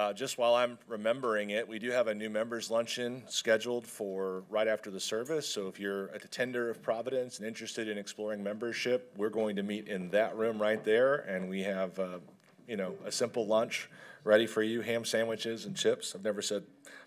[0.00, 4.44] uh, just while I'm remembering it, we do have a new members luncheon scheduled for
[4.48, 5.46] right after the service.
[5.46, 9.62] So if you're a tender of Providence and interested in exploring membership, we're going to
[9.62, 12.18] meet in that room right there, and we have, uh,
[12.66, 13.90] you know, a simple lunch
[14.24, 16.14] ready for you: ham sandwiches and chips.
[16.14, 16.62] I've never said,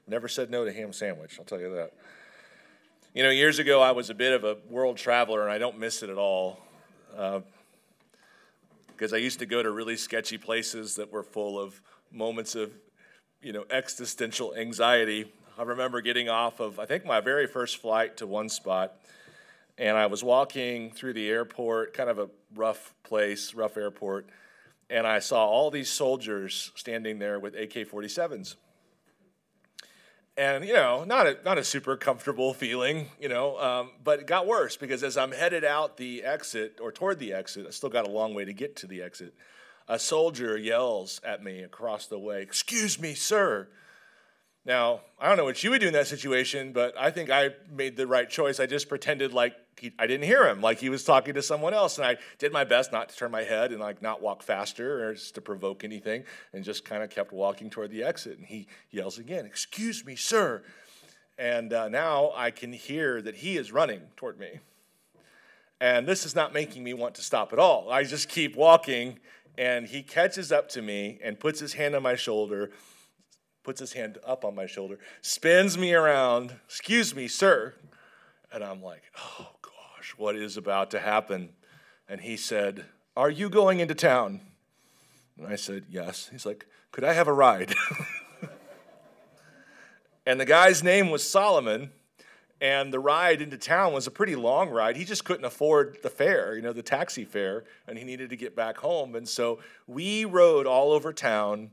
[0.05, 1.37] never said no to ham sandwich.
[1.39, 1.93] I'll tell you that.
[3.15, 5.79] You know, years ago I was a bit of a world traveler, and I don't
[5.79, 6.59] miss it at all.
[7.09, 11.81] Because uh, I used to go to really sketchy places that were full of
[12.11, 12.71] moments of,
[13.43, 15.31] you know, existential anxiety.
[15.57, 18.93] I remember getting off of, I think, my very first flight to one spot,
[19.77, 24.27] and I was walking through the airport, kind of a rough place, rough airport,
[24.89, 28.55] and I saw all these soldiers standing there with AK 47s.
[30.35, 34.27] And, you know, not a, not a super comfortable feeling, you know, um, but it
[34.27, 37.89] got worse because as I'm headed out the exit or toward the exit, I still
[37.89, 39.33] got a long way to get to the exit
[39.87, 43.67] a soldier yells at me across the way, Excuse me, sir.
[44.65, 47.49] Now, I don't know what you would do in that situation, but I think I
[47.69, 48.61] made the right choice.
[48.61, 51.73] I just pretended like he, I didn't hear him, like he was talking to someone
[51.73, 51.97] else.
[51.97, 55.09] And I did my best not to turn my head and like not walk faster
[55.09, 58.37] or just to provoke anything and just kind of kept walking toward the exit.
[58.37, 60.63] And he yells again, Excuse me, sir.
[61.37, 64.59] And uh, now I can hear that he is running toward me.
[65.81, 67.91] And this is not making me want to stop at all.
[67.91, 69.19] I just keep walking
[69.57, 72.71] and he catches up to me and puts his hand on my shoulder,
[73.63, 77.73] puts his hand up on my shoulder, spins me around, excuse me, sir.
[78.51, 81.49] And I'm like, oh gosh, what is about to happen?
[82.07, 84.41] And he said, Are you going into town?
[85.37, 86.29] And I said, Yes.
[86.31, 87.73] He's like, Could I have a ride?
[90.25, 91.91] and the guy's name was Solomon
[92.63, 94.95] and the ride into town was a pretty long ride.
[94.95, 98.37] He just couldn't afford the fare, you know, the taxi fare, and he needed to
[98.37, 99.15] get back home.
[99.15, 101.71] And so we rode all over town.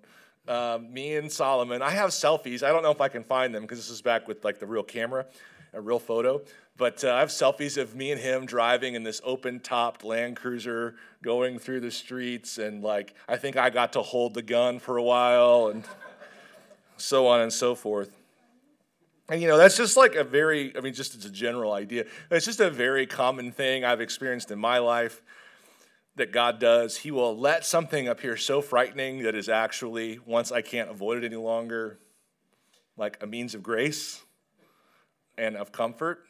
[0.48, 1.80] Um, me and Solomon.
[1.80, 2.64] I have selfies.
[2.64, 4.66] I don't know if I can find them because this is back with like the
[4.66, 5.26] real camera,
[5.72, 6.42] a real photo.
[6.76, 10.96] But uh, I have selfies of me and him driving in this open-topped Land Cruiser,
[11.22, 14.96] going through the streets, and like I think I got to hold the gun for
[14.96, 15.84] a while, and
[16.96, 18.19] so on and so forth.
[19.30, 22.04] And you know, that's just like a very, I mean, just it's a general idea.
[22.32, 25.22] It's just a very common thing I've experienced in my life
[26.16, 26.96] that God does.
[26.98, 31.24] He will let something appear so frightening that is actually, once I can't avoid it
[31.24, 32.00] any longer,
[32.96, 34.20] like a means of grace
[35.38, 36.24] and of comfort.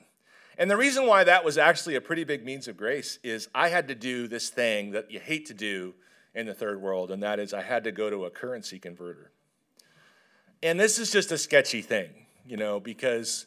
[0.58, 3.70] And the reason why that was actually a pretty big means of grace is I
[3.70, 5.94] had to do this thing that you hate to do
[6.34, 9.32] in the third world, and that is I had to go to a currency converter.
[10.62, 13.46] And this is just a sketchy thing you know, because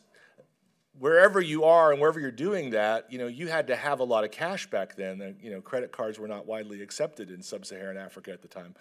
[1.00, 4.04] wherever you are and wherever you're doing that, you know, you had to have a
[4.04, 5.36] lot of cash back then.
[5.42, 8.76] You know, credit cards were not widely accepted in sub-Saharan Africa at the time,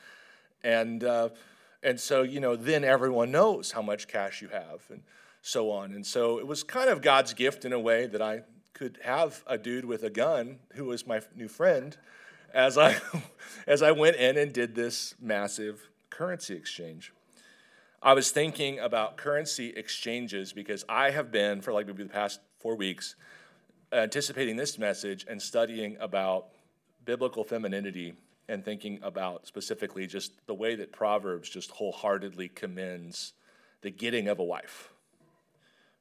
[0.62, 1.30] and uh,
[1.82, 5.02] and so you know, then everyone knows how much cash you have and
[5.42, 5.92] so on.
[5.92, 8.42] And so it was kind of God's gift in a way that I
[8.74, 11.96] could have a dude with a gun who was my new friend
[12.54, 12.96] as I
[13.66, 17.12] as I went in and did this massive currency exchange.
[18.04, 22.40] I was thinking about currency exchanges because I have been, for like maybe the past
[22.58, 23.14] four weeks,
[23.92, 26.48] anticipating this message and studying about
[27.04, 28.14] biblical femininity
[28.48, 33.34] and thinking about specifically just the way that Proverbs just wholeheartedly commends
[33.82, 34.92] the getting of a wife.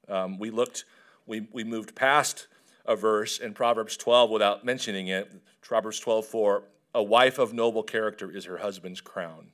[0.09, 0.85] Um, we looked,
[1.27, 2.47] we, we moved past
[2.83, 5.31] a verse in Proverbs 12 without mentioning it.
[5.61, 6.63] Proverbs 12, 4,
[6.95, 9.51] a wife of noble character is her husband's crown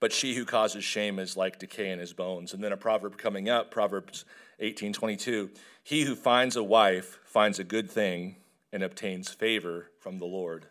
[0.00, 2.52] but she who causes shame is like decay in his bones.
[2.52, 4.24] And then a proverb coming up, Proverbs
[4.60, 5.50] 18 22.
[5.82, 8.36] He who finds a wife finds a good thing
[8.72, 10.66] and obtains favor from the Lord.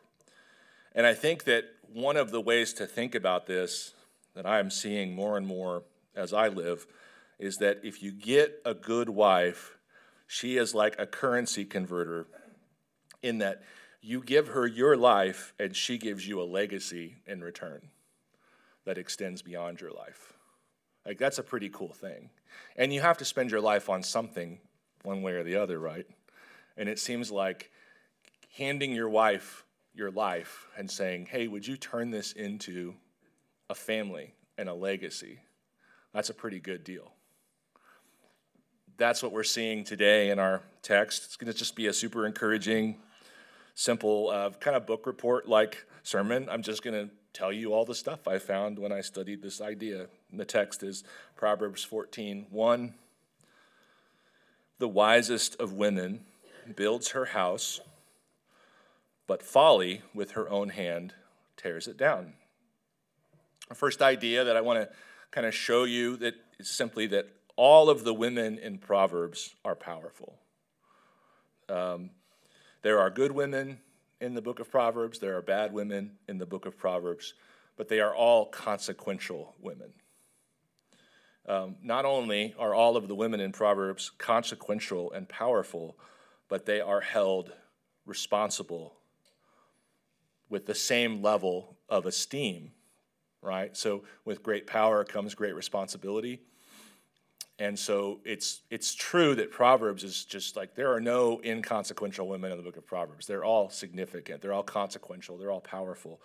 [0.94, 3.94] And I think that one of the ways to think about this
[4.36, 5.84] that I am seeing more and more
[6.16, 6.86] as I live
[7.40, 9.78] is that if you get a good wife,
[10.28, 12.28] she is like a currency converter
[13.24, 13.64] in that
[14.02, 17.90] you give her your life and she gives you a legacy in return
[18.88, 20.34] that extends beyond your life.
[21.06, 22.30] Like, that's a pretty cool thing.
[22.76, 24.60] And you have to spend your life on something,
[25.04, 26.08] one way or the other, right?
[26.76, 27.70] And it seems like
[28.58, 29.64] handing your wife
[29.94, 32.94] your life and saying, hey, would you turn this into
[33.70, 35.40] a family and a legacy?
[36.14, 37.12] That's a pretty good deal.
[38.98, 41.26] That's what we're seeing today in our text.
[41.26, 42.98] It's going to just be a super encouraging,
[43.76, 46.48] simple, uh, kind of book report like sermon.
[46.50, 49.62] I'm just going to tell you all the stuff I found when I studied this
[49.62, 50.08] idea.
[50.32, 51.04] And the text is
[51.36, 52.94] Proverbs 14 1.
[54.80, 56.26] The wisest of women
[56.76, 57.80] builds her house,
[59.28, 61.14] but folly with her own hand
[61.58, 62.34] tears it down.
[63.70, 64.90] The first idea that I want to
[65.30, 69.76] kind of show you that is simply that all of the women in Proverbs are
[69.76, 70.40] powerful.
[71.70, 72.12] Um,
[72.82, 73.80] there are good women
[74.20, 77.34] in the book of Proverbs, there are bad women in the book of Proverbs,
[77.76, 79.94] but they are all consequential women.
[81.48, 85.98] Um, not only are all of the women in Proverbs consequential and powerful,
[86.50, 87.54] but they are held
[88.06, 88.96] responsible
[90.50, 92.72] with the same level of esteem,
[93.42, 93.76] right?
[93.78, 96.42] So, with great power comes great responsibility.
[97.60, 102.52] And so it's it's true that Proverbs is just like there are no inconsequential women
[102.52, 103.26] in the book of Proverbs.
[103.26, 104.42] They're all significant.
[104.42, 105.38] They're all consequential.
[105.38, 106.22] They're all powerful.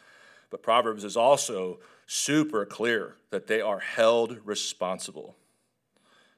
[0.51, 5.35] But Proverbs is also super clear that they are held responsible.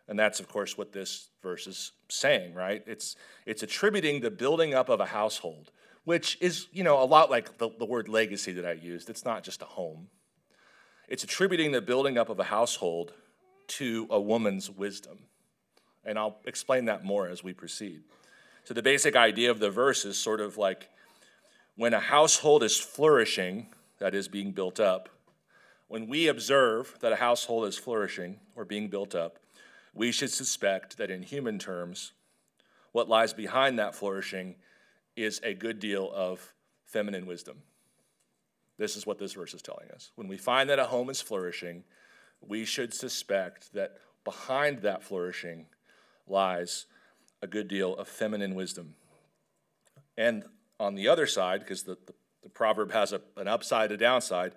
[0.06, 2.84] And that's, of course, what this verse is saying, right?
[2.86, 5.72] It's, it's attributing the building up of a household,
[6.04, 9.10] which is, you know, a lot like the, the word legacy that I used.
[9.10, 10.08] It's not just a home.
[11.08, 13.14] It's attributing the building up of a household
[13.68, 15.18] to a woman's wisdom.
[16.04, 18.02] And I'll explain that more as we proceed.
[18.64, 20.88] So, the basic idea of the verse is sort of like
[21.76, 23.68] when a household is flourishing,
[23.98, 25.08] that is being built up,
[25.88, 29.38] when we observe that a household is flourishing or being built up,
[29.92, 32.12] we should suspect that in human terms,
[32.92, 34.56] what lies behind that flourishing
[35.16, 36.52] is a good deal of
[36.84, 37.62] feminine wisdom.
[38.76, 40.10] This is what this verse is telling us.
[40.16, 41.84] When we find that a home is flourishing,
[42.48, 45.66] we should suspect that behind that flourishing
[46.26, 46.86] lies
[47.42, 48.94] a good deal of feminine wisdom.
[50.16, 50.44] And
[50.80, 52.14] on the other side, because the, the
[52.44, 54.52] the proverb has a, an upside, a downside.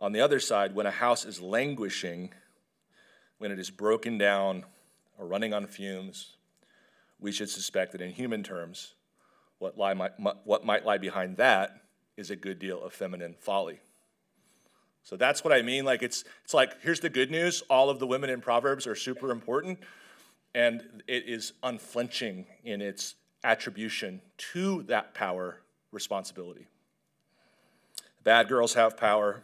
[0.00, 2.34] On the other side, when a house is languishing,
[3.38, 4.64] when it is broken down
[5.16, 6.36] or running on fumes,
[7.20, 8.94] we should suspect that in human terms,
[9.60, 10.12] what, lie might,
[10.44, 11.82] what might lie behind that
[12.16, 13.78] is a good deal of feminine folly.
[15.02, 15.84] So that's what I mean.
[15.84, 18.94] Like it's it's like here's the good news: all of the women in Proverbs are
[18.94, 19.78] super important,
[20.54, 23.14] and it is unflinching in its
[23.44, 24.20] attribution
[24.52, 25.60] to that power
[25.92, 26.66] responsibility.
[28.24, 29.42] Bad girls have power,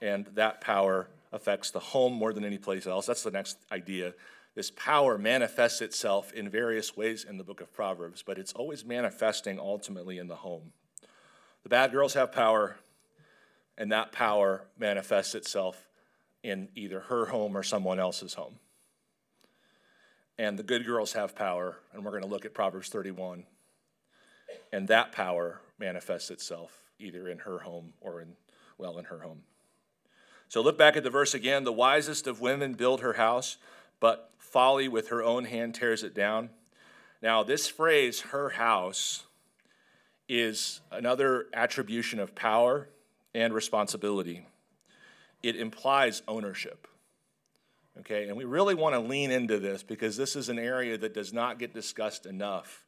[0.00, 3.06] and that power affects the home more than any place else.
[3.06, 4.12] That's the next idea.
[4.54, 8.84] This power manifests itself in various ways in the book of Proverbs, but it's always
[8.84, 10.72] manifesting ultimately in the home.
[11.62, 12.76] The bad girls have power,
[13.82, 15.88] and that power manifests itself
[16.44, 18.60] in either her home or someone else's home.
[20.38, 23.42] And the good girls have power, and we're going to look at Proverbs 31,
[24.72, 28.34] and that power manifests itself either in her home or in,
[28.78, 29.42] well, in her home.
[30.46, 31.64] So look back at the verse again.
[31.64, 33.56] The wisest of women build her house,
[33.98, 36.50] but folly with her own hand tears it down.
[37.20, 39.24] Now, this phrase, her house,
[40.28, 42.86] is another attribution of power
[43.34, 44.46] and responsibility.
[45.42, 46.86] It implies ownership.
[48.00, 51.12] Okay, and we really want to lean into this because this is an area that
[51.12, 52.86] does not get discussed enough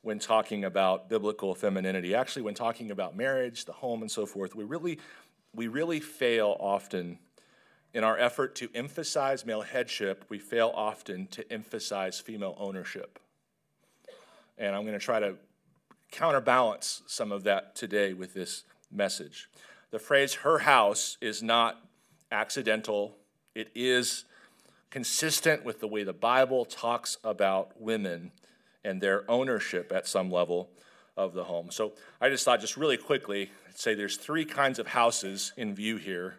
[0.00, 2.14] when talking about biblical femininity.
[2.14, 4.98] Actually, when talking about marriage, the home, and so forth, we really,
[5.54, 7.18] we really fail often
[7.94, 13.18] in our effort to emphasize male headship, we fail often to emphasize female ownership.
[14.56, 15.36] And I'm going to try to
[16.10, 19.48] counterbalance some of that today with this message.
[19.90, 21.80] The phrase her house is not
[22.30, 23.16] accidental,
[23.54, 24.24] it is
[24.90, 28.32] consistent with the way the Bible talks about women
[28.84, 30.70] and their ownership at some level
[31.16, 31.70] of the home.
[31.70, 35.96] So I just thought, just really quickly, say there's three kinds of houses in view
[35.96, 36.36] here,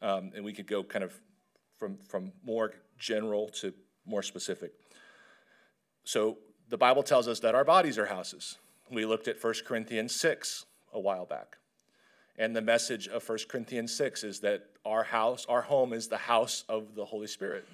[0.00, 1.18] um, and we could go kind of
[1.76, 3.72] from, from more general to
[4.06, 4.72] more specific.
[6.04, 8.58] So the Bible tells us that our bodies are houses.
[8.90, 11.56] We looked at 1 Corinthians 6 a while back.
[12.38, 16.16] And the message of 1 Corinthians 6 is that our house, our home is the
[16.16, 17.66] house of the Holy Spirit.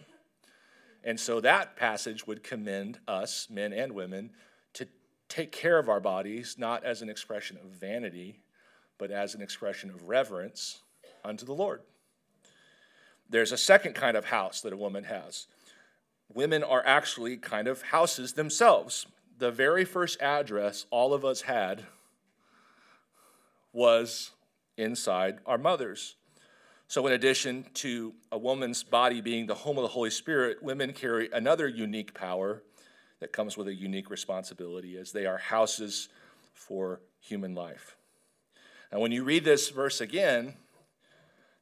[1.04, 4.30] And so that passage would commend us, men and women,
[4.74, 4.86] to
[5.28, 8.40] take care of our bodies, not as an expression of vanity,
[8.98, 10.80] but as an expression of reverence
[11.24, 11.82] unto the Lord.
[13.30, 15.46] There's a second kind of house that a woman has.
[16.32, 19.06] Women are actually kind of houses themselves.
[19.38, 21.84] The very first address all of us had
[23.72, 24.32] was
[24.78, 26.16] inside our mothers.
[26.86, 30.94] So, in addition to a woman's body being the home of the Holy Spirit, women
[30.94, 32.62] carry another unique power
[33.20, 36.08] that comes with a unique responsibility as they are houses
[36.54, 37.96] for human life.
[38.90, 40.54] And when you read this verse again,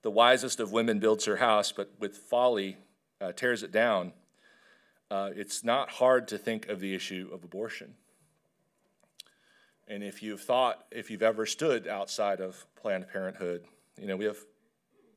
[0.02, 2.76] the wisest of women builds her house, but with folly
[3.20, 4.12] uh, tears it down.
[5.10, 7.94] Uh, it's not hard to think of the issue of abortion.
[9.88, 13.64] And if you've thought, if you've ever stood outside of Planned Parenthood,
[14.00, 14.38] you know, we have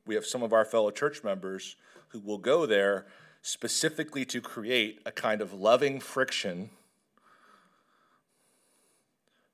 [0.05, 1.75] we have some of our fellow church members
[2.09, 3.05] who will go there
[3.41, 6.69] specifically to create a kind of loving friction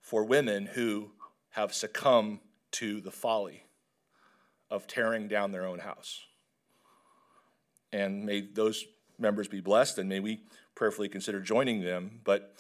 [0.02, 1.12] for women who
[1.52, 2.40] have succumbed
[2.72, 3.64] to the folly
[4.70, 6.26] of tearing down their own house.
[7.92, 8.86] And may those
[9.18, 10.42] members be blessed, and may we
[10.76, 12.20] prayerfully consider joining them.
[12.24, 12.56] But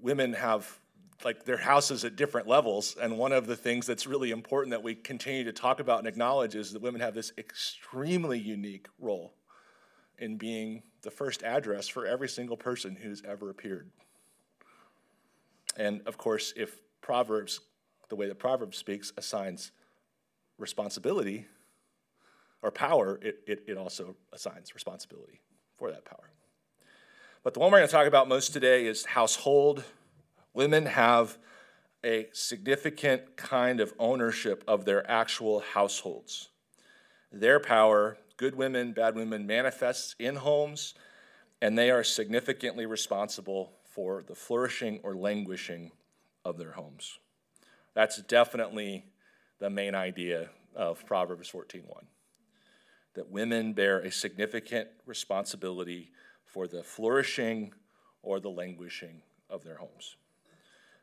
[0.00, 0.78] women have
[1.24, 2.96] like their houses at different levels.
[3.00, 6.08] And one of the things that's really important that we continue to talk about and
[6.08, 9.34] acknowledge is that women have this extremely unique role
[10.18, 13.90] in being the first address for every single person who's ever appeared.
[15.76, 17.60] And of course, if Proverbs,
[18.08, 19.72] the way that Proverbs speaks, assigns
[20.58, 21.46] responsibility
[22.62, 25.40] or power, it, it, it also assigns responsibility
[25.78, 26.30] for that power.
[27.42, 29.82] But the one we're going to talk about most today is household.
[30.52, 31.38] Women have
[32.04, 36.48] a significant kind of ownership of their actual households.
[37.30, 40.94] Their power, good women, bad women, manifests in homes,
[41.62, 45.92] and they are significantly responsible for the flourishing or languishing
[46.44, 47.18] of their homes.
[47.94, 49.04] That's definitely
[49.58, 52.06] the main idea of Proverbs 14:1.
[53.14, 56.12] That women bear a significant responsibility
[56.44, 57.74] for the flourishing
[58.22, 60.16] or the languishing of their homes.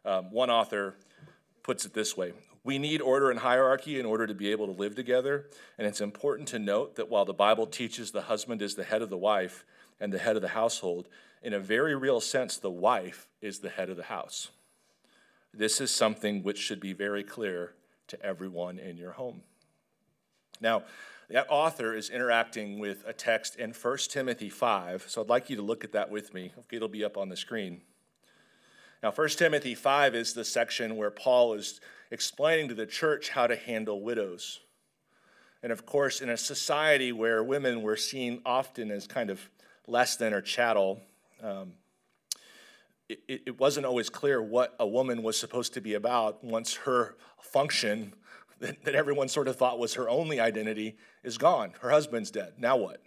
[0.08, 0.96] Um, one author
[1.64, 2.32] puts it this way
[2.64, 5.50] We need order and hierarchy in order to be able to live together.
[5.78, 9.02] And it's important to note that while the Bible teaches the husband is the head
[9.02, 9.66] of the wife
[10.00, 11.10] and the head of the household,
[11.44, 14.50] in a very real sense, the wife is the head of the house.
[15.54, 17.74] This is something which should be very clear
[18.08, 19.42] to everyone in your home.
[20.62, 20.84] Now,
[21.30, 25.58] that author is interacting with a text in 1 Timothy 5, so I'd like you
[25.58, 26.54] to look at that with me.
[26.72, 27.82] It'll be up on the screen.
[29.08, 31.80] Now, 1 Timothy 5 is the section where Paul is
[32.12, 34.60] explaining to the church how to handle widows.
[35.64, 39.50] And of course, in a society where women were seen often as kind of
[39.88, 41.00] less than or chattel,
[41.42, 41.72] um,
[43.08, 47.16] it, it wasn't always clear what a woman was supposed to be about once her
[47.40, 48.14] function
[48.60, 51.72] that, that everyone sort of thought was her only identity is gone.
[51.80, 52.56] Her husband's dead.
[52.58, 53.02] Now what?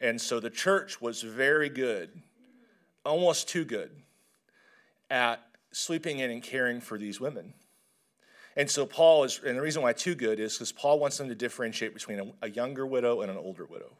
[0.00, 2.22] And so the church was very good,
[3.04, 3.90] almost too good,
[5.10, 5.40] at
[5.72, 7.54] sleeping in and caring for these women.
[8.56, 11.28] And so Paul is, and the reason why too good is because Paul wants them
[11.28, 13.92] to differentiate between a, a, younger widow and an older widow.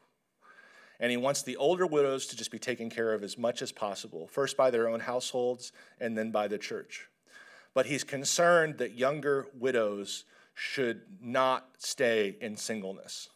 [0.98, 3.70] And he wants the older widows to just be taken care of as much as
[3.70, 7.10] possible, first by their own households and then by the church
[7.76, 13.28] but he's concerned that younger widows should not stay in singleness,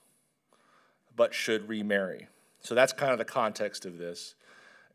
[1.14, 2.26] but should remarry.
[2.60, 4.34] So that's kind of the context of this.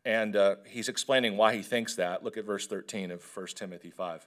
[0.06, 2.22] And uh, he's explaining why he thinks that.
[2.22, 4.24] Look at verse 13 of 1 Timothy 5.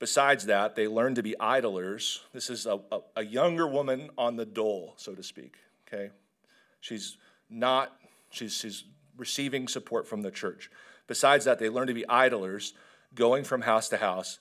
[0.00, 2.22] Besides that, they learn to be idlers.
[2.32, 5.58] This is a, a, a younger woman on the dole, so to speak.
[5.86, 6.10] Okay?
[6.80, 7.16] She's
[7.48, 7.96] not,
[8.30, 8.82] she's, she's
[9.16, 10.72] receiving support from the church.
[11.06, 12.74] Besides that, they learn to be idlers
[13.14, 14.40] going from house to house,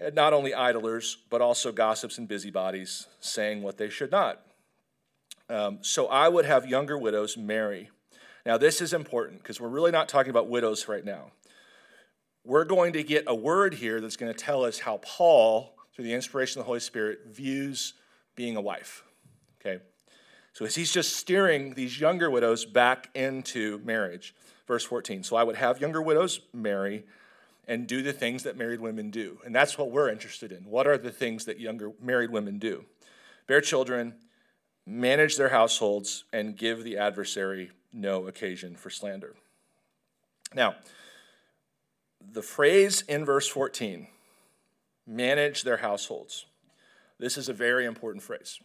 [0.00, 4.40] and not only idlers, but also gossips and busybodies, saying what they should not.
[5.50, 7.90] Um, so I would have younger widows marry.
[8.46, 11.32] Now, this is important because we're really not talking about widows right now.
[12.44, 16.04] We're going to get a word here that's going to tell us how Paul, through
[16.04, 17.94] the inspiration of the Holy Spirit, views
[18.36, 19.02] being a wife.
[19.60, 19.82] Okay?
[20.52, 24.32] So he's just steering these younger widows back into marriage.
[24.68, 25.24] Verse 14.
[25.24, 27.04] So I would have younger widows marry
[27.66, 29.40] and do the things that married women do.
[29.44, 30.66] And that's what we're interested in.
[30.66, 32.84] What are the things that younger married women do?
[33.48, 34.14] Bear children,
[34.86, 39.34] manage their households, and give the adversary no occasion for slander.
[40.54, 40.76] Now,
[42.32, 44.06] the phrase in verse 14,
[45.06, 46.46] manage their households,
[47.18, 48.60] this is a very important phrase.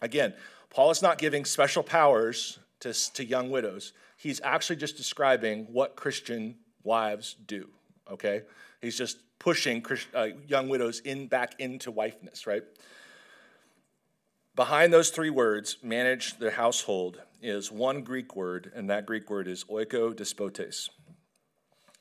[0.00, 0.34] Again,
[0.70, 3.92] Paul is not giving special powers to, to young widows.
[4.16, 7.68] He's actually just describing what Christian wives do
[8.10, 8.42] okay?
[8.80, 9.84] He's just pushing
[10.14, 12.62] uh, young widows in back into wifeness, right?
[14.54, 19.48] Behind those three words, manage the household, is one Greek word, and that Greek word
[19.48, 20.90] is oiko despotes.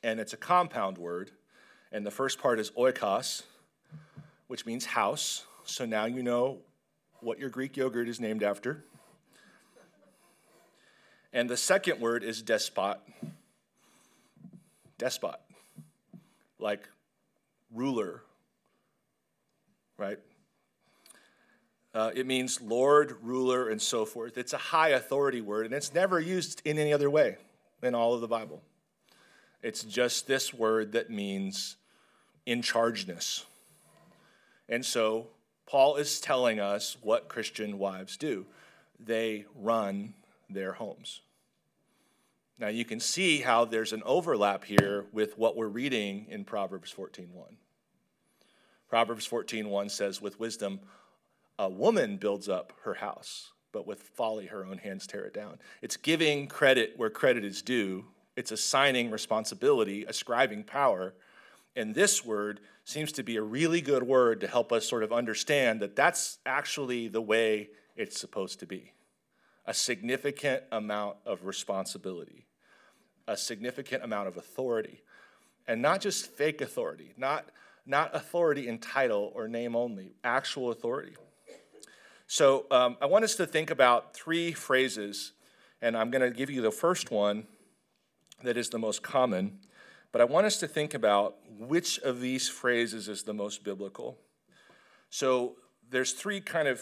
[0.03, 1.31] And it's a compound word,
[1.91, 3.43] and the first part is oikos,
[4.47, 5.45] which means house.
[5.65, 6.59] So now you know
[7.21, 8.83] what your Greek yogurt is named after.
[11.31, 12.97] And the second word is despot.
[14.97, 15.39] Despot
[16.59, 16.87] like
[17.73, 18.21] ruler,
[19.97, 20.19] right?
[21.93, 24.37] Uh, it means Lord, ruler, and so forth.
[24.37, 27.37] It's a high authority word, and it's never used in any other way
[27.81, 28.61] in all of the Bible.
[29.61, 31.77] It's just this word that means
[32.45, 33.45] in chargeness.
[34.67, 35.27] And so
[35.65, 38.45] Paul is telling us what Christian wives do
[38.99, 40.13] they run
[40.49, 41.21] their homes.
[42.57, 46.91] Now you can see how there's an overlap here with what we're reading in Proverbs
[46.91, 47.57] 14:1.
[48.89, 50.81] Proverbs 14:1 says with wisdom
[51.59, 55.59] a woman builds up her house, but with folly her own hands tear it down.
[55.81, 58.05] It's giving credit where credit is due.
[58.37, 61.13] It's assigning responsibility, ascribing power.
[61.75, 65.11] And this word seems to be a really good word to help us sort of
[65.11, 68.93] understand that that's actually the way it's supposed to be
[69.65, 72.47] a significant amount of responsibility,
[73.27, 75.03] a significant amount of authority,
[75.67, 77.51] and not just fake authority, not,
[77.85, 81.13] not authority in title or name only, actual authority.
[82.31, 85.31] So um, I want us to think about three phrases,
[85.81, 87.47] and I'm going to give you the first one
[88.43, 89.57] that is the most common,
[90.11, 94.19] but I want us to think about which of these phrases is the most biblical.
[95.09, 95.55] So
[95.89, 96.79] there's three kind of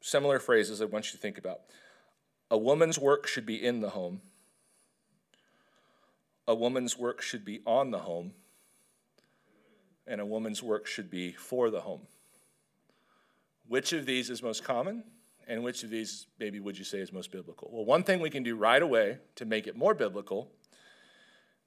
[0.00, 1.60] similar phrases I want you to think about.
[2.50, 4.22] A woman's work should be in the home.
[6.48, 8.32] A woman's work should be on the home.
[10.06, 12.06] And a woman's work should be for the home.
[13.68, 15.04] Which of these is most common?
[15.48, 17.70] And which of these, maybe, would you say is most biblical?
[17.72, 20.50] Well, one thing we can do right away to make it more biblical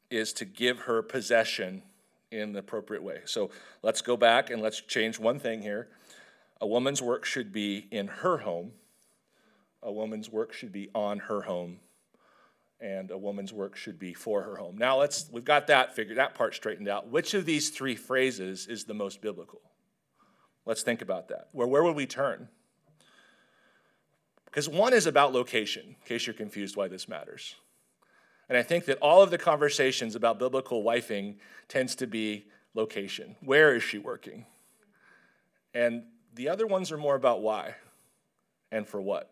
[0.09, 1.83] is to give her possession
[2.31, 3.19] in the appropriate way.
[3.25, 3.51] So
[3.81, 5.87] let's go back and let's change one thing here.
[6.59, 8.73] A woman's work should be in her home
[9.81, 11.79] a woman's work should be on her home
[12.81, 14.77] and a woman's work should be for her home.
[14.77, 17.09] Now let's we've got that figured that part straightened out.
[17.09, 19.61] Which of these three phrases is the most biblical?
[20.69, 21.47] Let's think about that.
[21.51, 22.47] Where where would we turn?
[24.45, 27.55] Because one is about location, in case you're confused why this matters.
[28.47, 31.37] And I think that all of the conversations about biblical wifing
[31.69, 32.45] tends to be
[32.75, 33.35] location.
[33.41, 34.45] Where is she working?
[35.73, 36.03] And
[36.35, 37.73] the other ones are more about why
[38.71, 39.31] and for what.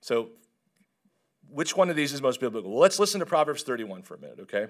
[0.00, 0.30] So,
[1.50, 2.70] which one of these is most biblical?
[2.70, 4.68] Well, let's listen to Proverbs 31 for a minute, okay?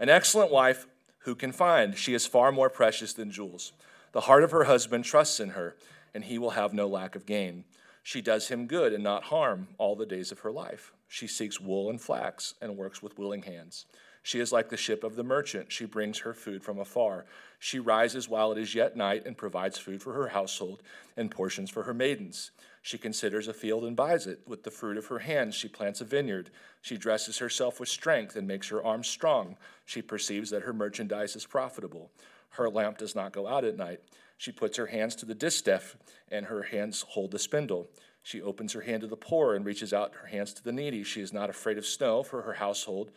[0.00, 1.96] An excellent wife who can find?
[1.96, 3.72] She is far more precious than jewels.
[4.12, 5.76] The heart of her husband trusts in her,
[6.14, 7.64] and he will have no lack of gain.
[8.02, 10.92] She does him good and not harm all the days of her life.
[11.08, 13.86] She seeks wool and flax and works with willing hands.
[14.22, 15.70] She is like the ship of the merchant.
[15.70, 17.26] She brings her food from afar.
[17.60, 20.82] She rises while it is yet night and provides food for her household
[21.16, 22.50] and portions for her maidens.
[22.82, 24.40] She considers a field and buys it.
[24.46, 26.50] With the fruit of her hands, she plants a vineyard.
[26.82, 29.56] She dresses herself with strength and makes her arms strong.
[29.84, 32.10] She perceives that her merchandise is profitable.
[32.50, 34.00] Her lamp does not go out at night.
[34.38, 35.96] She puts her hands to the distaff,
[36.30, 37.88] and her hands hold the spindle.
[38.22, 41.04] She opens her hand to the poor and reaches out her hands to the needy.
[41.04, 43.12] She is not afraid of snow for her household.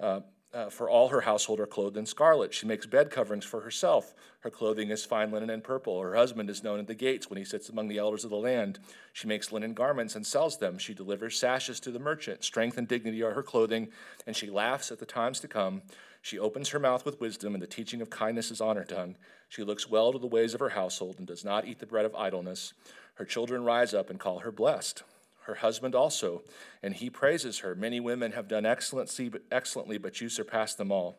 [0.00, 0.20] Uh,
[0.54, 2.52] uh, for all her household are clothed in scarlet.
[2.52, 4.14] She makes bed coverings for herself.
[4.40, 6.00] Her clothing is fine linen and purple.
[6.00, 8.36] Her husband is known at the gates when he sits among the elders of the
[8.36, 8.78] land.
[9.14, 10.78] She makes linen garments and sells them.
[10.78, 12.44] She delivers sashes to the merchant.
[12.44, 13.88] Strength and dignity are her clothing,
[14.26, 15.82] and she laughs at the times to come.
[16.22, 19.16] She opens her mouth with wisdom, and the teaching of kindness is on her tongue.
[19.48, 22.06] She looks well to the ways of her household and does not eat the bread
[22.06, 22.72] of idleness.
[23.14, 25.02] Her children rise up and call her blessed
[25.44, 26.42] her husband also,
[26.82, 27.74] and he praises her.
[27.74, 31.18] Many women have done excellently, but you surpass them all.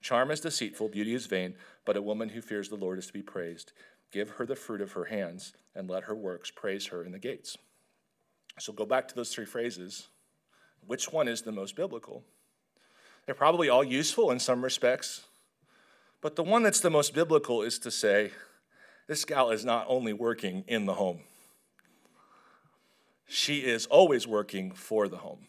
[0.00, 3.12] Charm is deceitful, beauty is vain, but a woman who fears the Lord is to
[3.12, 3.72] be praised.
[4.10, 7.18] Give her the fruit of her hands, and let her works praise her in the
[7.18, 7.56] gates.
[8.58, 10.08] So go back to those three phrases.
[10.86, 12.24] Which one is the most biblical?
[13.26, 15.22] They're probably all useful in some respects,
[16.20, 18.32] but the one that's the most biblical is to say,
[19.06, 21.20] this gal is not only working in the home
[23.32, 25.46] she is always working for the home.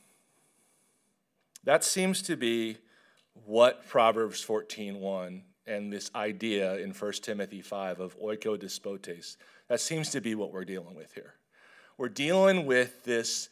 [1.65, 2.77] That seems to be
[3.45, 9.35] what Proverbs 14:1 and this idea in 1 Timothy 5 of oikodespotes,
[9.67, 11.35] that seems to be what we're dealing with here.
[11.97, 13.49] We're dealing with this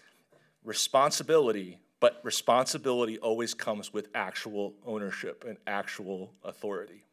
[0.63, 7.05] responsibility, but responsibility always comes with actual ownership and actual authority.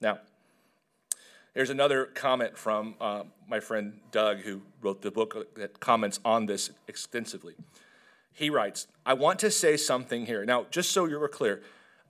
[0.00, 0.20] Now,
[1.52, 6.46] there's another comment from uh, my friend Doug, who wrote the book that comments on
[6.46, 7.54] this extensively.
[8.32, 10.44] He writes, I want to say something here.
[10.44, 11.62] Now, just so you're clear,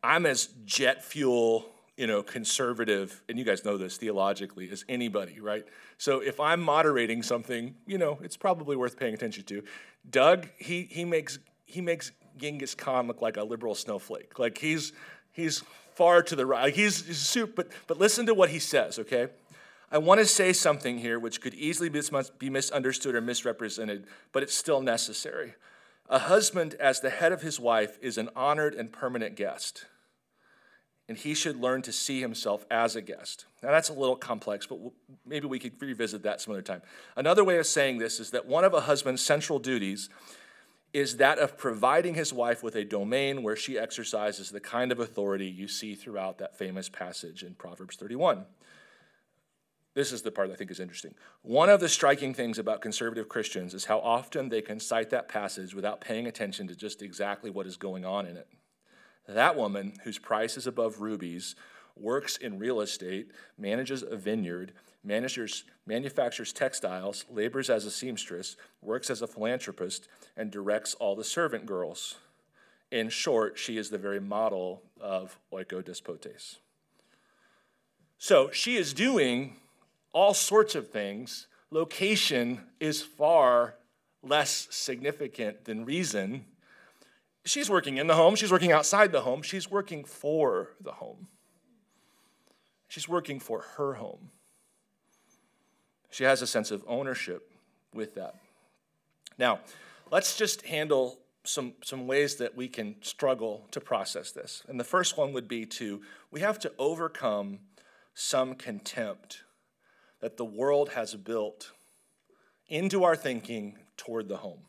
[0.02, 5.40] I'm as jet fuel, you know, conservative, and you guys know this theologically, as anybody,
[5.40, 5.64] right?
[5.96, 9.64] So if I'm moderating something, you know, it's probably worth paying attention to.
[10.10, 11.38] Doug, he he makes
[11.68, 14.38] he makes Genghis Khan look like a liberal snowflake.
[14.38, 14.92] Like he's
[15.30, 15.62] he's
[15.94, 16.74] far to the right.
[16.74, 19.28] He's, he's but, but listen to what he says, okay?
[19.90, 24.54] I want to say something here which could easily be misunderstood or misrepresented, but it's
[24.54, 25.54] still necessary.
[26.08, 29.86] A husband, as the head of his wife, is an honored and permanent guest.
[31.08, 33.46] and he should learn to see himself as a guest.
[33.62, 34.78] Now, that's a little complex, but
[35.26, 36.82] maybe we could revisit that some other time.
[37.16, 40.10] Another way of saying this is that one of a husband's central duties
[40.92, 44.98] is that of providing his wife with a domain where she exercises the kind of
[44.98, 48.46] authority you see throughout that famous passage in Proverbs 31.
[49.94, 51.14] This is the part I think is interesting.
[51.42, 55.28] One of the striking things about conservative Christians is how often they can cite that
[55.28, 58.48] passage without paying attention to just exactly what is going on in it.
[59.26, 61.54] That woman, whose price is above rubies,
[61.96, 64.72] works in real estate, manages a vineyard,
[65.04, 71.24] managers, manufactures textiles, labors as a seamstress, works as a philanthropist, and directs all the
[71.24, 72.16] servant girls.
[72.90, 76.56] In short, she is the very model of oikodespotes.
[78.18, 79.56] So she is doing
[80.12, 81.46] all sorts of things.
[81.70, 83.74] Location is far
[84.22, 86.46] less significant than reason
[87.48, 91.28] she's working in the home, she's working outside the home, she's working for the home.
[92.86, 94.30] She's working for her home.
[96.10, 97.50] She has a sense of ownership
[97.94, 98.36] with that.
[99.38, 99.60] Now,
[100.10, 104.62] let's just handle some, some ways that we can struggle to process this.
[104.68, 107.60] And the first one would be to we have to overcome
[108.14, 109.44] some contempt
[110.20, 111.72] that the world has built
[112.68, 114.60] into our thinking toward the home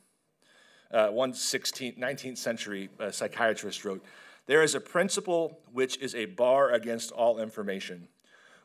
[0.91, 4.03] uh, one 16th, 19th century uh, psychiatrist wrote
[4.47, 8.07] There is a principle which is a bar against all information,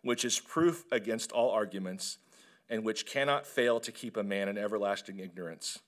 [0.02, 2.18] which is proof against all arguments,
[2.68, 5.80] and which cannot fail to keep a man in everlasting ignorance.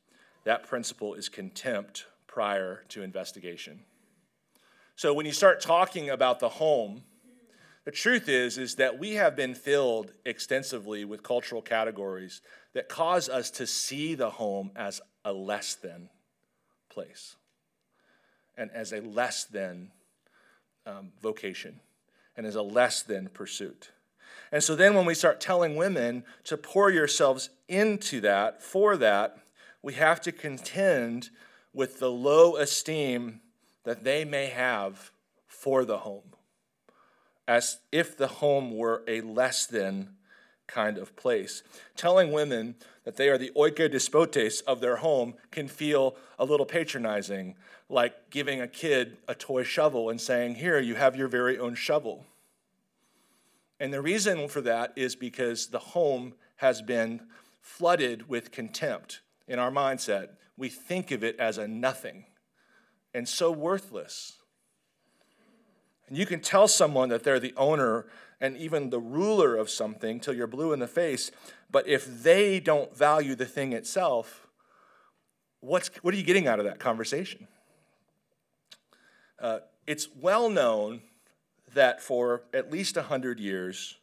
[0.45, 3.81] That principle is contempt prior to investigation.
[4.95, 7.03] So when you start talking about the home,
[7.85, 12.43] the truth is is that we have been filled extensively with cultural categories
[12.75, 16.11] that cause us to see the home as a less than
[16.89, 17.37] place
[18.57, 19.93] and as a less than
[20.87, 21.81] um, vocation
[22.37, 23.91] and as a less than pursuit.
[24.53, 29.39] And so then when we start telling women to pour yourselves into that, for that,
[29.83, 31.31] we have to contend
[31.73, 33.41] with the low esteem
[33.85, 35.11] that they may have
[35.47, 36.35] for the home,
[37.47, 40.17] as if the home were a less than
[40.67, 41.63] kind of place.
[41.97, 47.55] Telling women that they are the oikodespotes of their home can feel a little patronizing,
[47.89, 51.75] like giving a kid a toy shovel and saying, Here, you have your very own
[51.75, 52.27] shovel.
[53.79, 57.21] And the reason for that is because the home has been
[57.61, 60.31] flooded with contempt in our mindset.
[60.57, 62.25] We think of it as a nothing
[63.13, 64.39] and so worthless.
[66.09, 68.07] And you can tell someone that they're the owner
[68.41, 71.31] and even the ruler of something till you're blue in the face.
[71.71, 74.47] But if they don't value the thing itself,
[75.61, 77.49] what's, what are you getting out of that conversation?
[79.39, 81.03] Uh, it's well known
[81.77, 83.97] that for at least 100 years,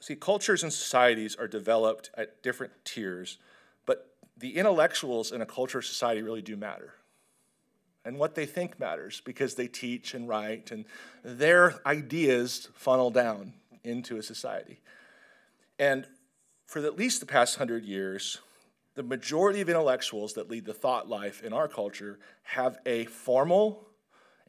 [0.00, 3.38] see, cultures and societies are developed at different tiers,
[3.86, 6.94] but the intellectuals in a culture or society really do matter
[8.04, 10.84] and what they think matters because they teach and write, and
[11.22, 13.52] their ideas funnel down
[13.84, 14.80] into a society.
[15.78, 16.06] And
[16.66, 18.38] for at least the past hundred years,
[18.94, 23.86] the majority of intellectuals that lead the thought life in our culture have a formal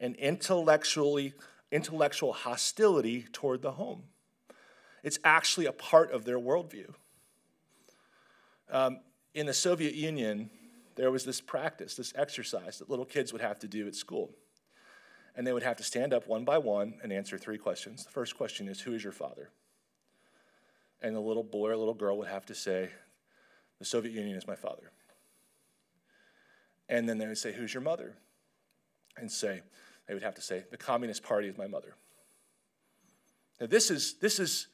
[0.04, 1.32] and intellectually
[1.72, 4.02] intellectual hostility toward the home.
[5.02, 6.92] It's actually a part of their worldview.
[8.70, 9.00] Um,
[9.32, 10.50] in the Soviet Union,
[10.94, 14.30] there was this practice, this exercise that little kids would have to do at school.
[15.34, 18.04] And they would have to stand up one by one and answer three questions.
[18.04, 19.48] The first question is, Who is your father?
[21.00, 22.90] And the little boy or little girl would have to say,
[23.78, 24.92] The Soviet Union is my father.
[26.90, 28.16] And then they would say, Who's your mother?
[29.16, 29.62] And say,
[30.06, 31.94] they would have to say, The Communist Party is my mother.
[33.60, 34.68] Now, this is, this is,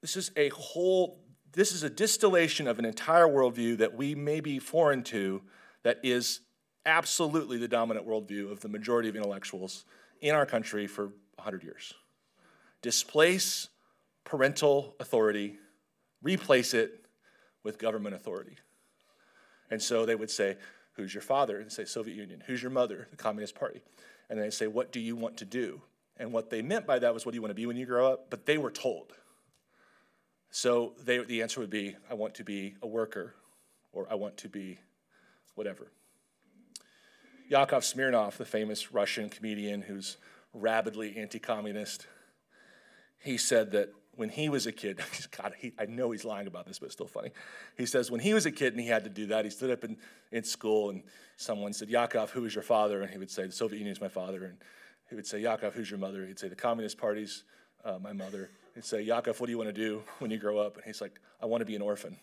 [0.00, 1.20] this is a whole
[1.52, 5.42] this is a distillation of an entire worldview that we may be foreign to,
[5.82, 6.40] that is
[6.86, 9.84] absolutely the dominant worldview of the majority of intellectuals
[10.20, 11.94] in our country for 100 years.
[12.82, 13.68] Displace
[14.24, 15.58] parental authority,
[16.22, 17.04] replace it
[17.64, 18.56] with government authority.
[19.70, 20.56] And so they would say,
[20.94, 21.60] Who's your father?
[21.60, 22.42] And say, Soviet Union.
[22.46, 23.06] Who's your mother?
[23.10, 23.80] The Communist Party.
[24.30, 25.82] And they say, What do you want to do?
[26.16, 27.84] And what they meant by that was, What do you want to be when you
[27.84, 28.30] grow up?
[28.30, 29.12] But they were told.
[30.50, 33.34] So they, the answer would be, I want to be a worker,
[33.92, 34.78] or I want to be
[35.54, 35.88] whatever.
[37.48, 40.16] Yakov Smirnoff, the famous Russian comedian who's
[40.54, 42.06] rabidly anti communist,
[43.18, 45.00] he said that when he was a kid,
[45.40, 47.30] God, he, I know he's lying about this, but it's still funny.
[47.78, 49.70] He says, when he was a kid and he had to do that, he stood
[49.70, 49.96] up in,
[50.30, 51.02] in school and
[51.38, 53.00] someone said, Yakov, who is your father?
[53.00, 54.44] And he would say, the Soviet Union is my father.
[54.44, 54.58] And
[55.08, 56.26] he would say, Yakov, who's your mother?
[56.26, 57.44] He'd say, the Communist Party's
[57.82, 58.50] uh, my mother.
[58.74, 60.76] He'd say, Yakov, what do you want to do when you grow up?
[60.76, 62.18] And he's like, I want to be an orphan.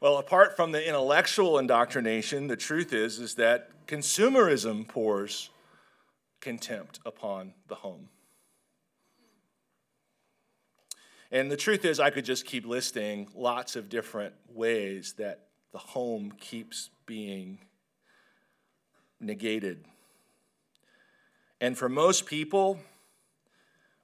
[0.00, 5.50] well, apart from the intellectual indoctrination, the truth is, is that consumerism pours
[6.40, 8.08] contempt upon the home.
[11.30, 15.78] And the truth is, I could just keep listing lots of different ways that the
[15.78, 17.58] home keeps being
[19.20, 19.84] negated.
[21.60, 22.78] And for most people,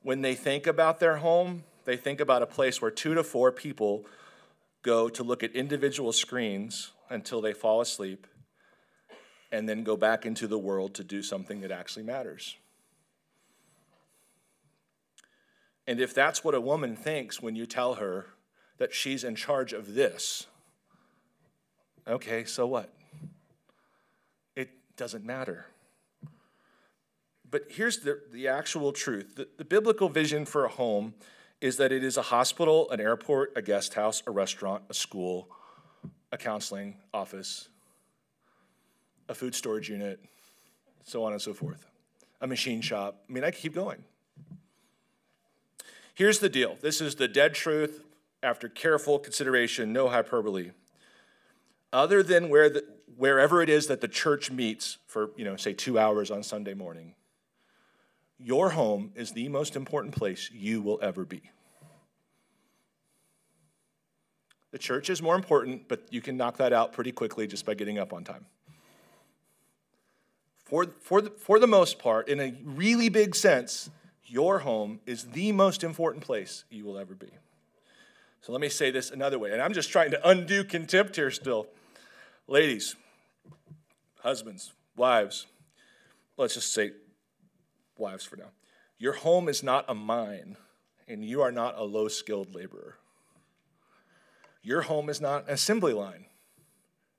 [0.03, 3.53] when they think about their home, they think about a place where two to four
[3.53, 4.07] people
[4.83, 8.27] go to look at individual screens until they fall asleep
[9.53, 12.57] and then go back into the world to do something that actually matters.
[15.87, 18.27] And if that's what a woman thinks when you tell her
[18.79, 20.47] that she's in charge of this,
[22.07, 22.93] okay, so what?
[24.55, 25.67] It doesn't matter.
[27.51, 31.15] But here's the, the actual truth the, the biblical vision for a home
[31.61, 35.49] is that it is a hospital, an airport, a guest house, a restaurant, a school,
[36.31, 37.70] a counseling office,
[39.31, 40.21] a food storage unit,
[41.05, 41.87] so on and so forth,
[42.41, 43.23] a machine shop.
[43.29, 44.03] I mean, I keep going.
[46.15, 48.03] Here's the deal this is the dead truth
[48.43, 50.73] after careful consideration, no hyperbole.
[51.93, 52.85] Other than where the,
[53.17, 56.75] wherever it is that the church meets for, you know, say two hours on Sunday
[56.75, 57.15] morning,
[58.39, 61.43] your home is the most important place you will ever be.
[64.73, 67.75] The church is more important, but you can knock that out pretty quickly just by
[67.75, 68.47] getting up on time.
[70.71, 73.91] For, for, the, for the most part, in a really big sense,
[74.25, 77.27] your home is the most important place you will ever be.
[78.41, 81.33] So let me say this another way, and I'm just trying to undo contempt here
[81.33, 81.67] still.
[82.47, 82.95] Ladies,
[84.21, 85.49] husbands, wives,
[86.37, 86.93] let's just say
[87.99, 88.53] wives for now.
[88.97, 90.57] Your home is not a mine,
[91.09, 92.97] and you are not a low skilled laborer.
[94.63, 96.27] Your home is not an assembly line,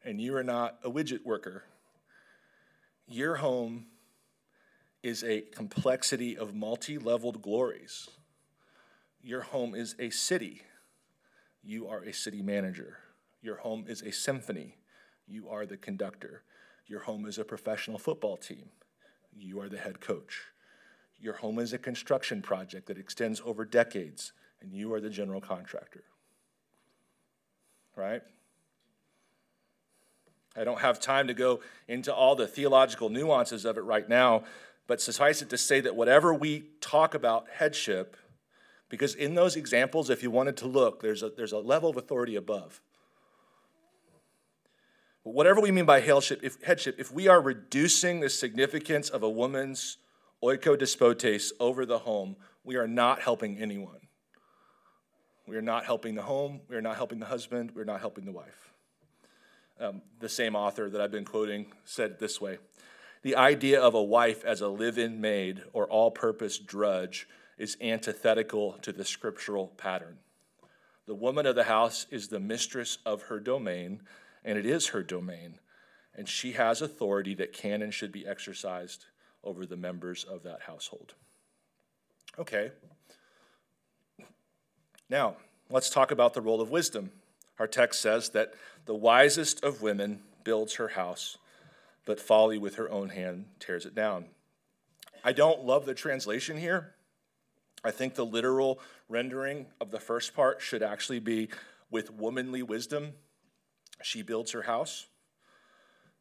[0.05, 1.65] and you are not a widget worker.
[3.07, 3.87] Your home
[5.03, 8.09] is a complexity of multi leveled glories.
[9.21, 10.61] Your home is a city.
[11.63, 12.97] You are a city manager.
[13.41, 14.77] Your home is a symphony.
[15.27, 16.43] You are the conductor.
[16.87, 18.69] Your home is a professional football team.
[19.35, 20.41] You are the head coach.
[21.19, 25.39] Your home is a construction project that extends over decades, and you are the general
[25.39, 26.03] contractor.
[27.95, 28.23] Right?
[30.55, 34.43] I don't have time to go into all the theological nuances of it right now,
[34.87, 38.17] but suffice it to say that whatever we talk about headship,
[38.89, 41.97] because in those examples, if you wanted to look, there's a, there's a level of
[41.97, 42.81] authority above.
[45.23, 49.23] But whatever we mean by headship if, headship, if we are reducing the significance of
[49.23, 49.97] a woman's
[50.43, 53.99] oikodespotes over the home, we are not helping anyone.
[55.47, 56.61] We are not helping the home.
[56.67, 57.71] We are not helping the husband.
[57.75, 58.70] We are not helping the wife.
[59.81, 62.59] Um, the same author that I've been quoting said this way
[63.23, 67.77] The idea of a wife as a live in maid or all purpose drudge is
[67.81, 70.19] antithetical to the scriptural pattern.
[71.07, 74.01] The woman of the house is the mistress of her domain,
[74.45, 75.59] and it is her domain,
[76.15, 79.05] and she has authority that can and should be exercised
[79.43, 81.15] over the members of that household.
[82.37, 82.71] Okay.
[85.09, 85.37] Now,
[85.71, 87.11] let's talk about the role of wisdom.
[87.59, 88.53] Our text says that
[88.85, 91.37] the wisest of women builds her house,
[92.05, 94.25] but folly with her own hand tears it down.
[95.23, 96.95] I don't love the translation here.
[97.83, 101.49] I think the literal rendering of the first part should actually be
[101.89, 103.13] with womanly wisdom,
[104.01, 105.07] she builds her house.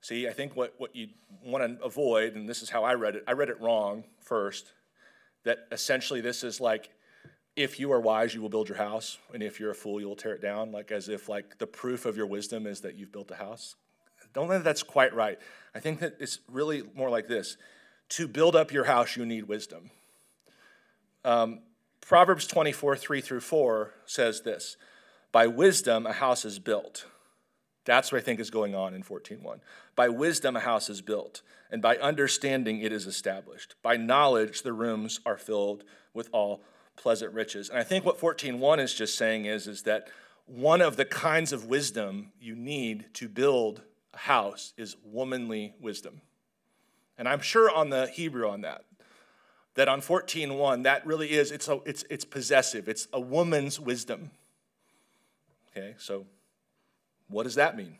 [0.03, 1.09] See, I think what, what you
[1.45, 4.73] want to avoid, and this is how I read it, I read it wrong first,
[5.45, 6.91] that essentially this is like,
[7.57, 10.09] if you are wise, you will build your house, and if you're a fool, you
[10.09, 12.95] will tear it down, like as if like the proof of your wisdom is that
[12.95, 13.77] you've built a house.
[14.33, 15.39] Don't think that's quite right.
[15.75, 17.57] I think that it's really more like this.
[18.11, 19.91] To build up your house, you need wisdom.
[21.25, 21.61] Um,
[22.01, 24.77] Proverbs 24, 3 through 4 says this
[25.33, 27.07] By wisdom, a house is built
[27.85, 29.61] that's what I think is going on in 14.1.
[29.97, 33.75] By wisdom, a house is built, and by understanding, it is established.
[33.83, 36.63] By knowledge, the rooms are filled with all
[37.01, 37.71] pleasant riches.
[37.71, 40.09] And I think what 14.1 is just saying is, is that
[40.45, 43.83] one of the kinds of wisdom you need to build
[44.13, 46.21] a house is womanly wisdom.
[47.17, 48.85] And I'm sure on the Hebrew on that,
[49.75, 52.89] that on 14.1, that really is, it's, a, it's, it's possessive.
[52.89, 54.31] It's a woman's wisdom.
[55.71, 56.27] Okay, so
[57.29, 57.97] what does that mean?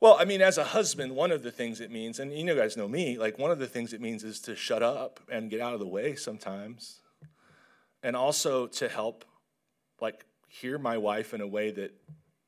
[0.00, 2.56] Well, I mean, as a husband, one of the things it means, and you know,
[2.56, 5.50] guys know me, like one of the things it means is to shut up and
[5.50, 7.00] get out of the way sometimes.
[8.02, 9.26] And also to help,
[10.00, 11.92] like, hear my wife in a way that,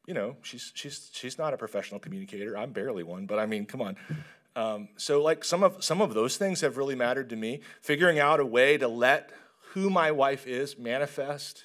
[0.07, 2.57] you know, she's, she's, she's not a professional communicator.
[2.57, 3.97] I'm barely one, but I mean, come on.
[4.57, 7.61] Um, so, like, some of, some of those things have really mattered to me.
[7.83, 9.31] Figuring out a way to let
[9.73, 11.65] who my wife is manifest,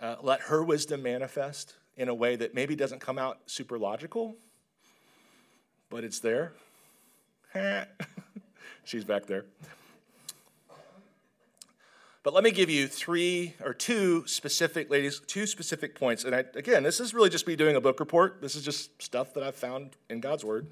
[0.00, 4.36] uh, let her wisdom manifest in a way that maybe doesn't come out super logical
[5.94, 6.52] but it's there.
[8.84, 9.44] She's back there.
[12.24, 16.24] But let me give you three or two specific, ladies, two specific points.
[16.24, 18.42] And I, again, this is really just me doing a book report.
[18.42, 20.66] This is just stuff that I've found in God's Word.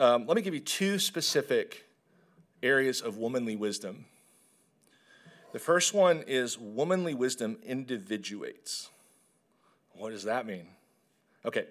[0.00, 1.84] Um, let me give you two specific
[2.62, 4.06] areas of womanly wisdom.
[5.52, 8.88] The first one is womanly wisdom individuates.
[9.92, 10.68] What does that mean?
[11.44, 11.66] Okay,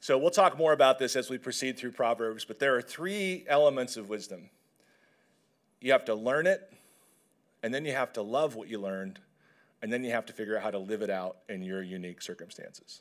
[0.00, 3.44] so we'll talk more about this as we proceed through Proverbs, but there are three
[3.48, 4.50] elements of wisdom.
[5.80, 6.72] You have to learn it,
[7.62, 9.18] and then you have to love what you learned,
[9.82, 12.22] and then you have to figure out how to live it out in your unique
[12.22, 13.00] circumstances.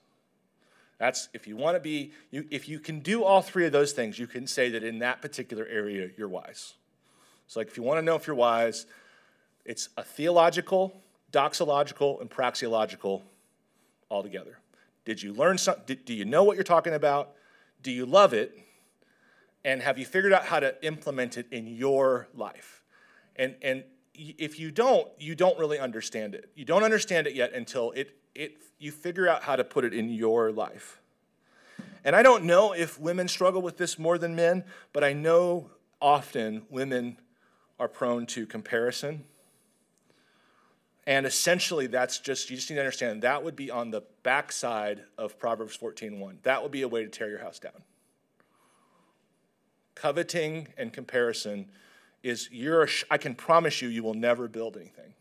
[0.98, 3.92] That's if you want to be, you, if you can do all three of those
[3.92, 6.74] things, you can say that in that particular area you're wise.
[7.48, 8.88] So, like if you want to know if you're wise,
[9.64, 11.00] it's a theological,
[11.32, 13.22] doxological, and praxeological
[14.10, 14.58] all together.
[15.08, 15.98] Did you learn something?
[16.04, 17.32] Do you know what you're talking about?
[17.82, 18.60] Do you love it?
[19.64, 22.84] And have you figured out how to implement it in your life?
[23.38, 26.50] And, and if you don't, you don't really understand it.
[26.56, 29.94] You don't understand it yet until it, it, you figure out how to put it
[29.94, 31.00] in your life.
[32.04, 35.70] And I don't know if women struggle with this more than men, but I know
[36.02, 37.16] often women
[37.80, 39.24] are prone to comparison
[41.08, 45.04] and essentially, that's just, you just need to understand that would be on the backside
[45.18, 46.44] of Proverbs 14.1.
[46.44, 47.82] That would be a way to tear your house down.
[49.96, 51.68] Coveting and comparison
[52.24, 55.14] is, you're, I can promise you, you will never build anything.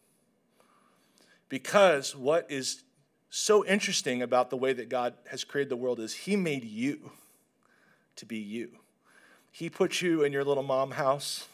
[1.49, 2.83] Because what is
[3.31, 7.13] so interesting about the way that God has created the world is He made you
[8.17, 8.71] to be you.
[9.53, 11.47] He put you in your little mom house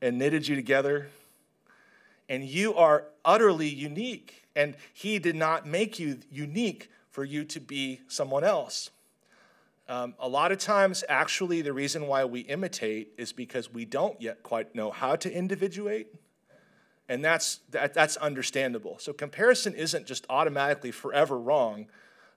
[0.00, 1.08] and knitted you together
[2.28, 4.44] and you are utterly unique.
[4.54, 8.90] And He did not make you unique for you to be someone else.
[9.88, 14.20] Um, a lot of times, actually, the reason why we imitate is because we don't
[14.20, 16.08] yet quite know how to individuate.
[17.08, 18.98] And that's, that, that's understandable.
[18.98, 21.86] So, comparison isn't just automatically forever wrong,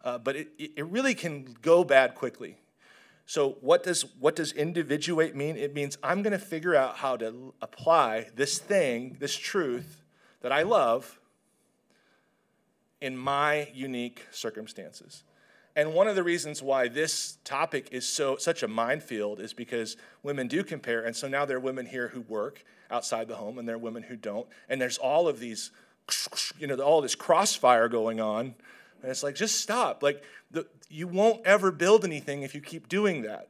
[0.03, 2.57] uh, but it, it really can go bad quickly.
[3.29, 5.55] So what does what does individuate mean?
[5.55, 10.01] It means I'm going to figure out how to apply this thing, this truth
[10.41, 11.19] that I love
[12.99, 15.25] in my unique circumstances.
[15.75, 19.95] And one of the reasons why this topic is so such a minefield is because
[20.23, 23.59] women do compare, and so now there are women here who work outside the home,
[23.59, 25.69] and there are women who don't, and there's all of these,
[26.57, 28.55] you know, all this crossfire going on
[29.01, 30.03] and it's like, just stop.
[30.03, 33.49] Like, the, you won't ever build anything if you keep doing that.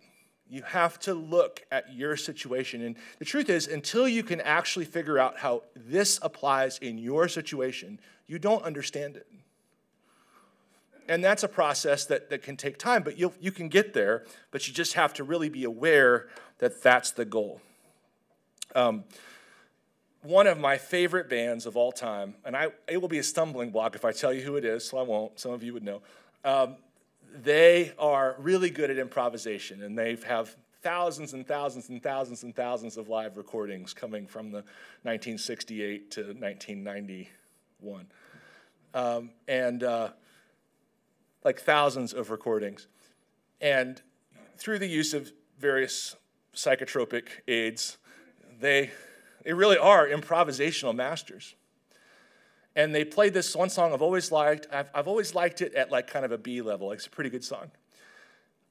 [0.50, 2.82] You have to look at your situation.
[2.82, 7.28] And the truth is, until you can actually figure out how this applies in your
[7.28, 9.28] situation, you don't understand it.
[11.08, 14.26] And that's a process that, that can take time, but you you can get there,
[14.52, 16.28] but you just have to really be aware
[16.60, 17.62] that that's the goal.
[18.76, 19.06] Um,
[20.22, 23.70] one of my favorite bands of all time, and I, it will be a stumbling
[23.72, 25.40] block if I tell you who it is, so I won't.
[25.40, 26.02] Some of you would know.
[26.44, 26.76] Um,
[27.34, 32.56] they are really good at improvisation, and they have thousands and thousands and thousands and
[32.56, 34.64] thousands of live recordings coming from the
[35.04, 38.08] 1968 to 1991.
[38.94, 40.10] Um, and uh,
[41.44, 42.88] like thousands of recordings.
[43.62, 44.02] And
[44.58, 46.16] through the use of various
[46.56, 47.98] psychotropic aids,
[48.60, 48.92] they
[49.44, 51.56] they really are improvisational masters.
[52.76, 54.68] And they played this one song I've always liked.
[54.72, 56.88] I've, I've always liked it at like kind of a B level.
[56.88, 57.72] Like it's a pretty good song.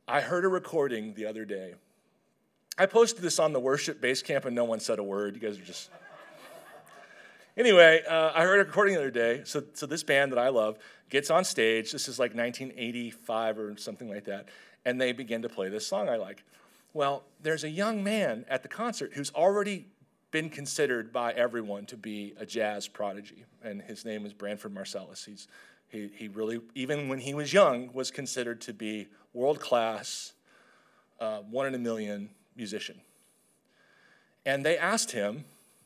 [0.07, 1.75] I heard a recording the other day.
[2.79, 5.35] I posted this on the worship base camp and no one said a word.
[5.35, 5.91] You guys are just.
[7.57, 9.43] Anyway, uh, I heard a recording the other day.
[9.45, 10.79] So, so this band that I love
[11.11, 11.91] gets on stage.
[11.91, 14.47] This is like 1985 or something like that.
[14.85, 16.45] And they begin to play this song I like.
[16.95, 19.89] Well, there's a young man at the concert who's already
[20.31, 25.25] been considered by everyone to be a jazz prodigy, and his name is Branford Marsalis.
[25.25, 25.49] He's,
[25.89, 30.35] he, he really, even when he was young, was considered to be world class,
[31.19, 33.01] uh, one in a million musician.
[34.45, 35.45] And they asked him,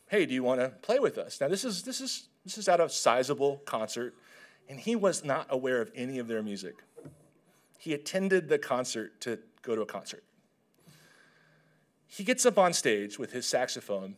[0.08, 2.68] "Hey, do you want to play with us?" Now this is this is this is
[2.68, 4.14] at a sizable concert,
[4.68, 6.76] and he was not aware of any of their music.
[7.82, 10.22] he attended the concert to go to a concert.
[12.06, 14.14] He gets up on stage with his saxophone,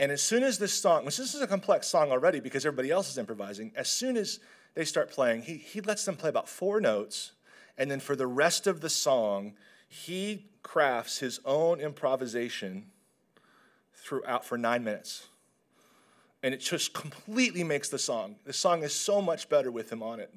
[0.00, 2.90] and as soon as this song, which this is a complex song already because everybody
[2.90, 4.40] else is improvising, as soon as
[4.72, 7.32] they start playing, he, he lets them play about four notes,
[7.76, 9.52] and then for the rest of the song,
[9.86, 12.86] he crafts his own improvisation
[13.94, 15.26] throughout for nine minutes.
[16.42, 18.36] And it just completely makes the song.
[18.46, 20.32] The song is so much better with him on it.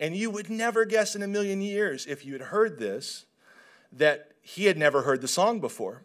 [0.00, 3.26] And you would never guess in a million years, if you had heard this,
[3.92, 6.02] that he had never heard the song before.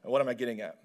[0.00, 0.78] What am I getting at?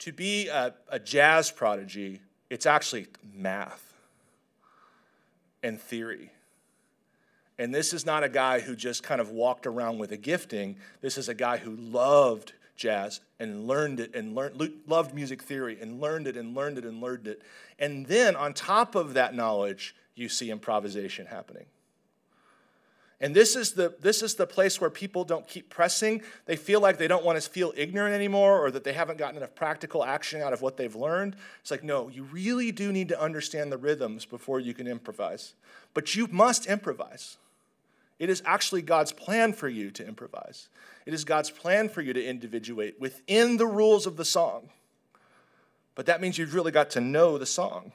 [0.00, 2.20] To be a, a jazz prodigy,
[2.50, 3.94] it's actually math
[5.62, 6.30] and theory.
[7.58, 10.76] And this is not a guy who just kind of walked around with a gifting.
[11.00, 15.76] This is a guy who loved jazz and learned it and learned, loved music theory
[15.80, 17.42] and learned it and learned it and learned it.
[17.78, 21.66] And then on top of that knowledge, you see improvisation happening.
[23.20, 26.22] And this is the this is the place where people don't keep pressing.
[26.46, 29.36] They feel like they don't want to feel ignorant anymore or that they haven't gotten
[29.36, 31.34] enough practical action out of what they've learned.
[31.60, 35.54] It's like, no, you really do need to understand the rhythms before you can improvise.
[35.94, 37.38] But you must improvise.
[38.20, 40.68] It is actually God's plan for you to improvise.
[41.04, 44.70] It is God's plan for you to individuate within the rules of the song.
[45.96, 47.92] But that means you've really got to know the song.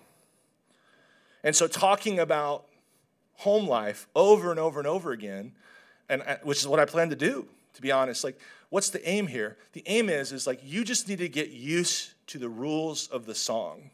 [1.44, 2.66] And so, talking about
[3.38, 5.54] home life over and over and over again,
[6.10, 8.24] and uh, which is what I plan to do, to be honest.
[8.24, 9.58] Like, what's the aim here?
[9.74, 13.26] The aim is, is like you just need to get used to the rules of
[13.26, 13.92] the song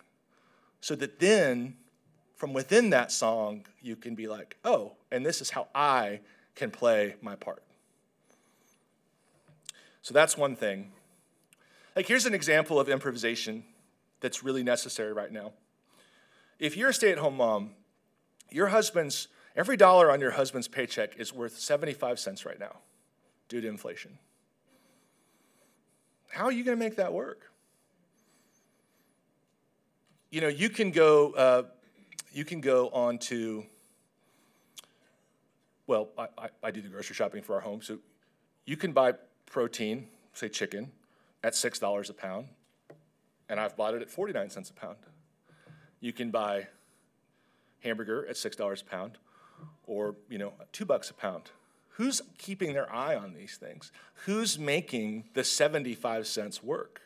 [0.81, 1.75] so that then
[2.35, 6.21] from within that song, you can be like, oh, and this is how I
[6.55, 7.61] can play my part.
[10.01, 10.91] So that's one thing.
[11.97, 13.65] Like, here's an example of improvisation
[14.21, 15.51] that's really necessary right now.
[16.59, 17.71] If you're a stay at home mom,
[18.51, 22.77] your husband's, every dollar on your husband's paycheck is worth 75 cents right now
[23.47, 24.17] due to inflation.
[26.29, 27.51] How are you going to make that work?
[30.29, 31.31] You know, you can go.
[31.31, 31.63] Uh,
[32.31, 33.65] you can go on to,
[35.87, 37.97] well, I, I, I, do the grocery shopping for our home, so
[38.65, 39.13] you can buy
[39.47, 40.91] protein, say chicken,
[41.43, 42.47] at $6 a pound,
[43.47, 44.97] and I've bought it at 49 cents a pound.
[46.01, 46.67] You can buy
[47.83, 49.17] hamburger at $6 a pound,
[49.85, 51.51] or, you know, two bucks a pound.
[51.89, 53.91] Who's keeping their eye on these things?
[54.25, 57.01] Who's making the 75 cents work?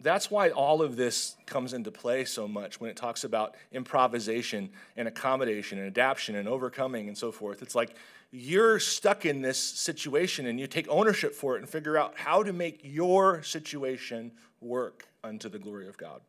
[0.00, 4.70] That's why all of this comes into play so much when it talks about improvisation
[4.96, 7.62] and accommodation and adaptation and overcoming and so forth.
[7.62, 7.94] It's like
[8.30, 12.42] you're stuck in this situation and you take ownership for it and figure out how
[12.42, 16.20] to make your situation work unto the glory of God.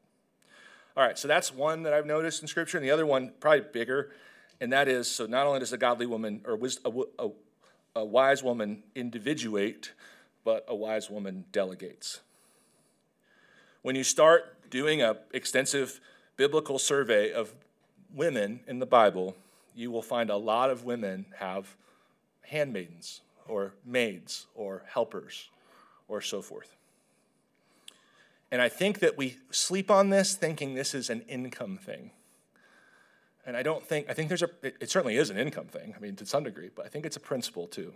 [0.98, 3.66] All right, so that's one that I've noticed in Scripture, and the other one, probably
[3.74, 4.12] bigger,
[4.62, 6.90] and that is so not only does a godly woman or a,
[7.20, 7.30] a,
[7.98, 9.92] a wise woman individuate,
[10.46, 12.22] but a wise woman delegates.
[13.82, 16.00] When you start doing an extensive
[16.38, 17.54] biblical survey of
[18.14, 19.36] women in the Bible,
[19.76, 21.76] you will find a lot of women have
[22.44, 23.20] handmaidens
[23.50, 25.50] or maids or helpers
[26.08, 26.76] or so forth.
[28.56, 32.12] And I think that we sleep on this thinking this is an income thing.
[33.46, 36.00] And I don't think, I think there's a, it, certainly is an income thing, I
[36.00, 37.92] mean, to some degree, but I think it's a principle too.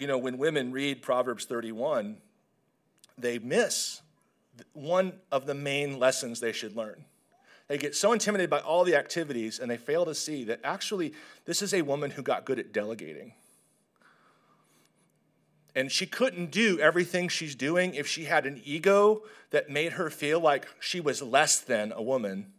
[0.00, 2.16] You know, when women read Proverbs 31,
[3.16, 4.02] they miss
[4.72, 7.04] one of the main lessons they should learn.
[7.68, 11.14] They get so intimidated by all the activities and they fail to see that actually
[11.44, 13.34] this is a woman who got good at delegating.
[15.74, 20.08] And she couldn't do everything she's doing if she had an ego that made her
[20.08, 22.52] feel like she was less than a woman,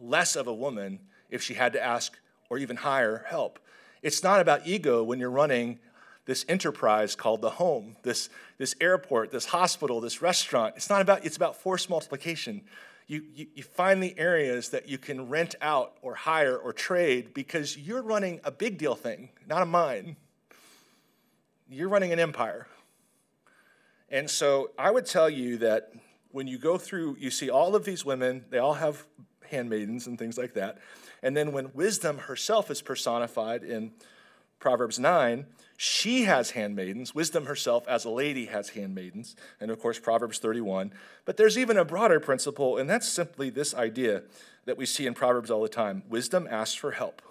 [0.00, 1.00] less of a woman,
[1.30, 2.16] if she had to ask
[2.48, 3.58] or even hire help.
[4.02, 5.78] It's not about ego when you're running
[6.26, 8.28] this enterprise called the home, this,
[8.58, 10.74] this airport, this hospital, this restaurant.
[10.76, 12.62] It's not about, it's about force multiplication.
[13.06, 17.34] You, you, you find the areas that you can rent out or hire or trade
[17.34, 20.16] because you're running a big deal thing, not a mine.
[21.68, 22.66] You're running an empire.
[24.10, 25.90] And so I would tell you that
[26.30, 29.06] when you go through, you see all of these women, they all have
[29.50, 30.78] handmaidens and things like that.
[31.22, 33.92] And then when wisdom herself is personified in
[34.58, 35.46] Proverbs 9,
[35.76, 37.14] she has handmaidens.
[37.14, 39.36] Wisdom herself, as a lady, has handmaidens.
[39.60, 40.92] And of course, Proverbs 31.
[41.24, 44.22] But there's even a broader principle, and that's simply this idea
[44.64, 47.22] that we see in Proverbs all the time wisdom asks for help,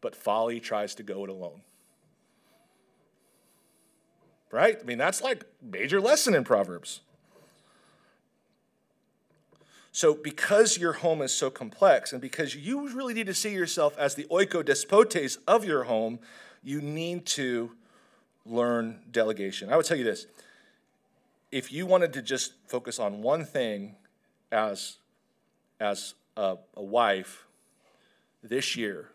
[0.00, 1.62] but folly tries to go it alone.
[4.56, 4.78] Right?
[4.80, 7.02] I mean, that's like major lesson in Proverbs.
[9.92, 13.98] So, because your home is so complex and because you really need to see yourself
[13.98, 16.20] as the oikodespotes of your home,
[16.64, 17.72] you need to
[18.46, 19.70] learn delegation.
[19.70, 20.26] I would tell you this
[21.52, 23.96] if you wanted to just focus on one thing
[24.50, 24.96] as,
[25.78, 27.44] as a, a wife
[28.42, 29.10] this year,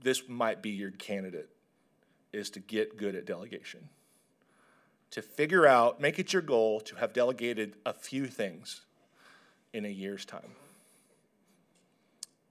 [0.00, 1.48] this might be your candidate
[2.32, 3.88] is to get good at delegation
[5.10, 8.82] to figure out make it your goal to have delegated a few things
[9.72, 10.52] in a year's time.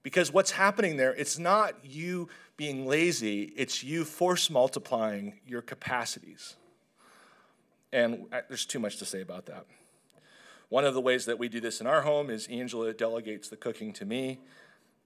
[0.04, 6.56] Because what's happening there, it's not you being lazy, it's you force multiplying your capacities.
[7.92, 9.66] And uh, there's too much to say about that.
[10.70, 13.58] One of the ways that we do this in our home is Angela delegates the
[13.58, 14.40] cooking to me.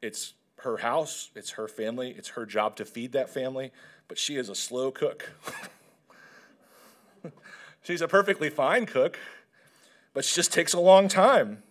[0.02, 3.72] It's her house, it's her family, it's her job to feed that family,
[4.08, 5.32] but she is a slow cook.
[7.84, 9.18] She's a perfectly fine cook,
[10.14, 11.64] but she just takes a long time.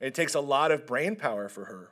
[0.00, 1.88] It takes a lot of brain power for her.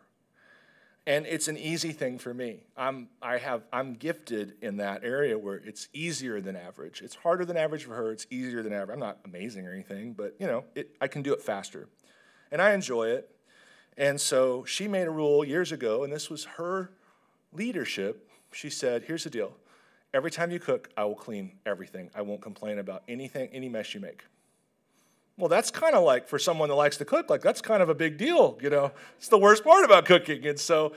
[1.06, 2.64] And it's an easy thing for me.
[2.76, 7.00] I'm, I have, I'm gifted in that area where it's easier than average.
[7.00, 8.10] It's harder than average for her.
[8.10, 8.94] It's easier than average.
[8.94, 11.88] I'm not amazing or anything, but you know, it, I can do it faster.
[12.50, 13.30] And I enjoy it.
[13.96, 16.90] And so she made a rule years ago, and this was her
[17.52, 18.28] leadership.
[18.52, 19.52] She said, Here's the deal
[20.16, 22.10] every time you cook, I will clean everything.
[22.14, 24.24] I won't complain about anything, any mess you make.
[25.36, 27.90] Well, that's kind of like for someone that likes to cook, like that's kind of
[27.90, 28.92] a big deal, you know.
[29.18, 30.46] It's the worst part about cooking.
[30.46, 30.94] And so,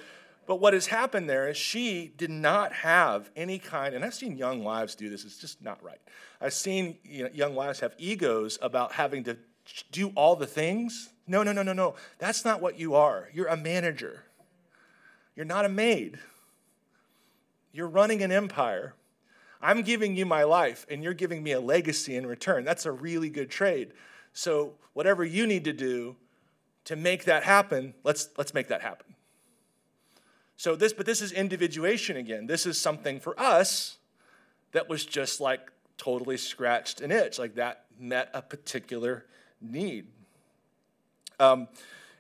[0.47, 4.37] but what has happened there is she did not have any kind, and I've seen
[4.37, 5.99] young wives do this, it's just not right.
[6.39, 9.37] I've seen you know, young wives have egos about having to
[9.91, 11.09] do all the things.
[11.27, 11.95] No, no, no, no, no.
[12.17, 13.29] That's not what you are.
[13.33, 14.23] You're a manager,
[15.35, 16.19] you're not a maid.
[17.71, 18.95] You're running an empire.
[19.61, 22.63] I'm giving you my life, and you're giving me a legacy in return.
[22.63, 23.93] That's a really good trade.
[24.33, 26.15] So whatever you need to do
[26.85, 29.15] to make that happen, let's, let's make that happen.
[30.57, 32.47] So this, but this is individuation again.
[32.47, 33.97] This is something for us
[34.71, 39.25] that was just like totally scratched an itch, like that met a particular
[39.61, 40.07] need.
[41.39, 41.67] Um,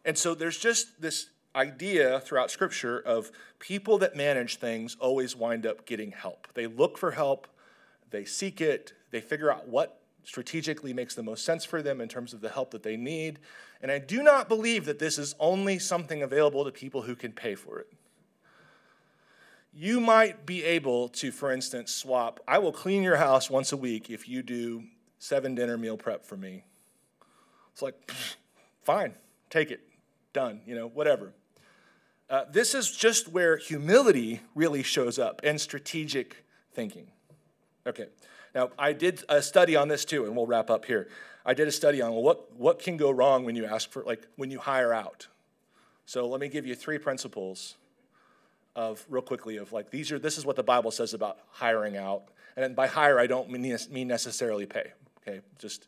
[0.05, 5.65] and so there's just this idea throughout Scripture of people that manage things always wind
[5.65, 6.47] up getting help.
[6.53, 7.47] They look for help,
[8.11, 12.07] they seek it, they figure out what strategically makes the most sense for them in
[12.07, 13.39] terms of the help that they need.
[13.81, 17.31] And I do not believe that this is only something available to people who can
[17.31, 17.87] pay for it.
[19.73, 23.77] You might be able to, for instance, swap, I will clean your house once a
[23.77, 24.83] week if you do
[25.19, 26.63] seven dinner meal prep for me.
[27.79, 28.11] It's like,
[28.83, 29.13] fine,
[29.49, 29.79] take it,
[30.33, 31.31] done, you know, whatever.
[32.29, 37.07] Uh, this is just where humility really shows up and strategic thinking.
[37.87, 38.07] Okay,
[38.53, 41.07] now, I did a study on this too, and we'll wrap up here.
[41.45, 44.27] I did a study on what, what can go wrong when you ask for, like,
[44.35, 45.27] when you hire out.
[46.05, 47.77] So let me give you three principles
[48.75, 51.95] of, real quickly, of like, these are, this is what the Bible says about hiring
[51.95, 52.23] out.
[52.57, 55.39] And by hire, I don't mean, mean necessarily pay, okay?
[55.57, 55.87] Just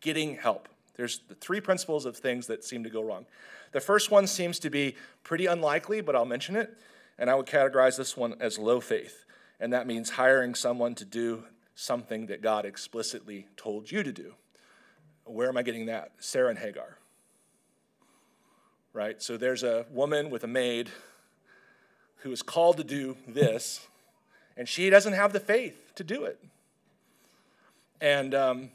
[0.00, 0.68] getting help.
[0.96, 3.26] There's the three principles of things that seem to go wrong.
[3.72, 6.74] The first one seems to be pretty unlikely, but I'll mention it.
[7.18, 9.24] And I would categorize this one as low faith.
[9.60, 11.44] And that means hiring someone to do
[11.74, 14.34] something that God explicitly told you to do.
[15.24, 16.12] Where am I getting that?
[16.18, 16.98] Sarah and Hagar.
[18.92, 19.22] Right?
[19.22, 20.90] So there's a woman with a maid
[22.18, 23.86] who is called to do this,
[24.56, 26.42] and she doesn't have the faith to do it.
[28.00, 28.70] And um,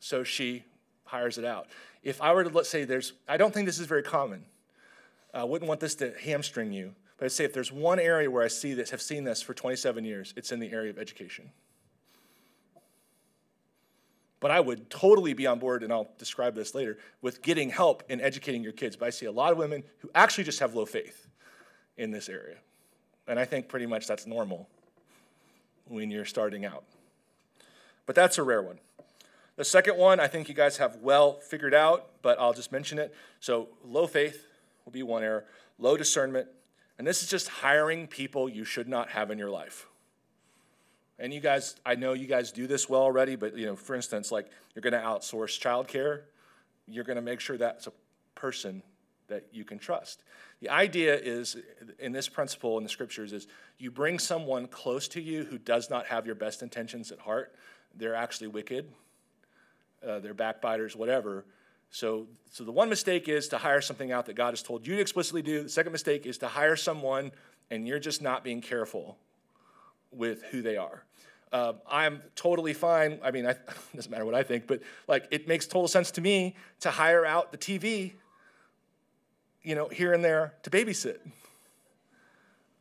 [0.00, 0.64] so she
[1.12, 1.68] hires it out.
[2.02, 4.46] If I were to, let's say, there's, I don't think this is very common.
[5.34, 6.94] I wouldn't want this to hamstring you.
[7.18, 9.52] But I'd say if there's one area where I see this, have seen this for
[9.52, 11.50] 27 years, it's in the area of education.
[14.40, 18.02] But I would totally be on board, and I'll describe this later, with getting help
[18.08, 18.96] in educating your kids.
[18.96, 21.28] But I see a lot of women who actually just have low faith
[21.98, 22.56] in this area.
[23.28, 24.66] And I think pretty much that's normal
[25.86, 26.84] when you're starting out.
[28.06, 28.78] But that's a rare one.
[29.62, 32.98] The second one, I think you guys have well figured out, but I'll just mention
[32.98, 33.14] it.
[33.38, 34.44] So, low faith
[34.84, 35.44] will be one error,
[35.78, 36.48] low discernment,
[36.98, 39.86] and this is just hiring people you should not have in your life.
[41.20, 43.94] And you guys, I know you guys do this well already, but you know, for
[43.94, 46.22] instance, like you're going to outsource childcare,
[46.88, 47.92] you're going to make sure that's a
[48.34, 48.82] person
[49.28, 50.24] that you can trust.
[50.58, 51.56] The idea is,
[52.00, 53.46] in this principle in the scriptures, is
[53.78, 57.54] you bring someone close to you who does not have your best intentions at heart.
[57.94, 58.88] They're actually wicked,
[60.06, 61.44] uh, they're backbiters, whatever.
[61.90, 64.96] So, so the one mistake is to hire something out that God has told you
[64.96, 65.64] to explicitly do.
[65.64, 67.32] The second mistake is to hire someone
[67.70, 69.18] and you're just not being careful
[70.10, 71.04] with who they are.
[71.52, 73.18] Uh, I'm totally fine.
[73.22, 73.58] I mean, it
[73.94, 77.26] doesn't matter what I think, but like it makes total sense to me to hire
[77.26, 78.12] out the TV,
[79.62, 81.18] you know, here and there to babysit.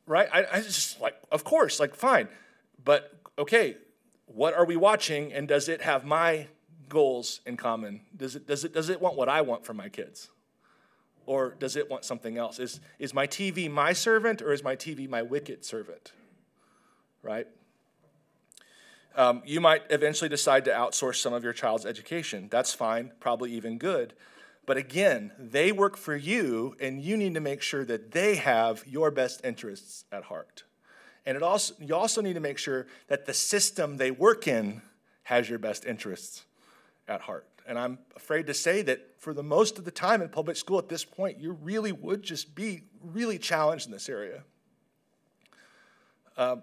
[0.08, 0.30] Right?
[0.34, 2.28] I, I just like, of course, like fine,
[2.84, 3.78] but okay,
[4.26, 6.48] what are we watching, and does it have my
[6.92, 8.02] goals in common?
[8.16, 10.30] Does it does it does it want what I want for my kids?
[11.26, 12.60] Or does it want something else?
[12.60, 16.12] Is, is my TV my servant or is my TV my wicked servant?
[17.24, 17.48] Right?
[19.16, 22.48] Um, you might eventually decide to outsource some of your child's education.
[22.50, 24.14] That's fine, probably even good.
[24.66, 28.84] But again, they work for you, and you need to make sure that they have
[28.88, 30.64] your best interests at heart.
[31.26, 34.82] And it also, you also need to make sure that the system they work in
[35.24, 36.46] has your best interests
[37.12, 37.48] at heart.
[37.68, 40.80] And I'm afraid to say that for the most of the time in public school
[40.80, 44.44] at this point, you really would just be really challenged in this area.
[46.38, 46.58] Uh,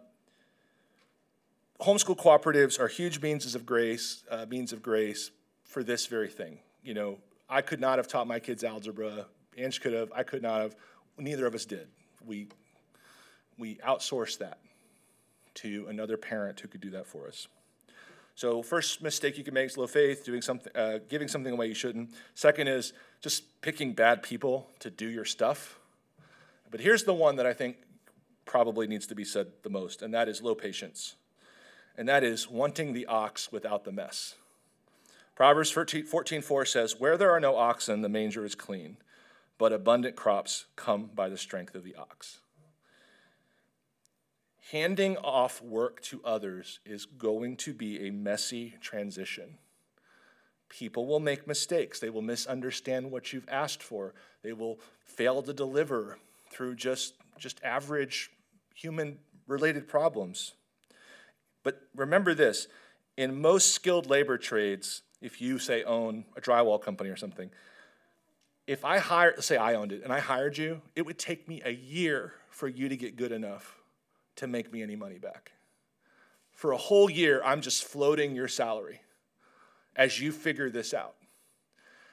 [1.81, 5.31] homeschool cooperatives are huge means of grace, uh, means of grace
[5.65, 6.59] for this very thing.
[6.83, 7.19] You know,
[7.49, 9.27] I could not have taught my kids algebra.
[9.57, 10.11] Ange could have.
[10.15, 10.77] I could not have.
[11.19, 11.89] Neither of us did.
[12.27, 12.49] We
[13.59, 14.59] we outsourced that
[15.55, 17.49] to another parent who could do that for us.
[18.39, 21.67] So first mistake you can make is low faith, doing something, uh, giving something away
[21.67, 22.15] you shouldn't.
[22.37, 25.81] Second is just picking bad people to do your stuff.
[26.71, 27.79] But here's the one that I think
[28.45, 31.17] probably needs to be said the most, and that is low patience.
[31.97, 34.37] And that is wanting the ox without the mess.
[35.35, 38.99] Proverbs 14, 14 4 says, Where there are no oxen, the manger is clean,
[39.59, 42.39] but abundant crops come by the strength of the ox
[44.71, 49.57] handing off work to others is going to be a messy transition.
[50.69, 51.99] People will make mistakes.
[51.99, 54.13] They will misunderstand what you've asked for.
[54.43, 56.19] They will fail to deliver
[56.51, 58.31] through just, just average
[58.75, 60.53] human related problems.
[61.63, 62.69] But remember this
[63.17, 67.51] in most skilled labor trades, if you say own a drywall company or something,
[68.67, 71.63] if I hired, say I owned it and I hired you, it would take me
[71.65, 73.78] a year for you to get good enough
[74.39, 75.53] to make me any money back.
[76.53, 79.01] For a whole year, I'm just floating your salary
[79.95, 81.15] as you figure this out.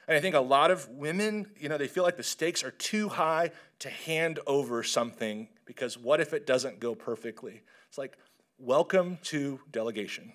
[0.08, 2.70] And I think a lot of women, you know, they feel like the stakes are
[2.70, 3.50] too high
[3.80, 7.62] to hand over something because what if it doesn't go perfectly?
[7.88, 8.16] It's like,
[8.58, 10.32] welcome to delegation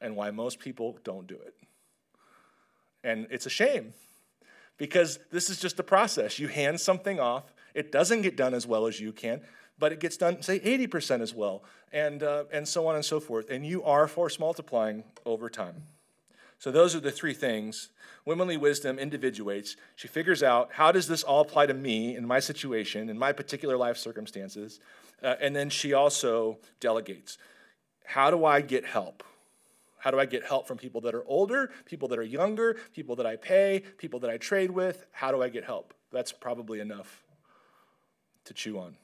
[0.00, 1.54] and why most people don't do it.
[3.02, 3.94] And it's a shame
[4.76, 6.38] because this is just a process.
[6.38, 9.42] You hand something off, it doesn't get done as well as you can
[9.78, 11.62] but it gets done, say, 80% as well,
[11.92, 13.50] and, uh, and so on and so forth.
[13.50, 15.82] And you are force multiplying over time.
[16.58, 17.90] So those are the three things.
[18.24, 19.76] Womanly wisdom individuates.
[19.94, 23.32] She figures out how does this all apply to me in my situation, in my
[23.32, 24.80] particular life circumstances,
[25.22, 27.38] uh, and then she also delegates.
[28.04, 29.22] How do I get help?
[29.98, 33.16] How do I get help from people that are older, people that are younger, people
[33.16, 35.04] that I pay, people that I trade with?
[35.10, 35.92] How do I get help?
[36.12, 37.24] That's probably enough
[38.44, 38.96] to chew on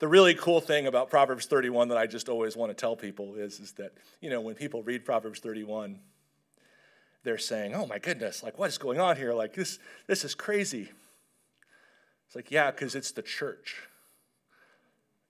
[0.00, 3.34] the really cool thing about Proverbs 31 that I just always want to tell people
[3.34, 6.00] is, is that, you know, when people read Proverbs 31,
[7.22, 9.34] they're saying, oh my goodness, like what is going on here?
[9.34, 10.90] Like this, this is crazy.
[12.26, 13.76] It's like, yeah, because it's the church.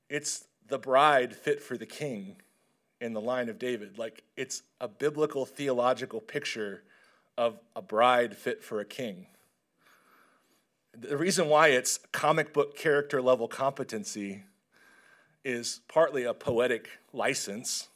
[0.09, 2.37] It's the bride fit for the king
[3.01, 3.99] in the line of David.
[3.99, 6.85] Like it's a biblical theological picture
[7.37, 9.27] of a bride fit for a king.
[10.97, 14.45] The reason why it's comic book character level competency
[15.45, 17.88] is partly a poetic license,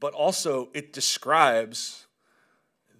[0.00, 2.06] but also it describes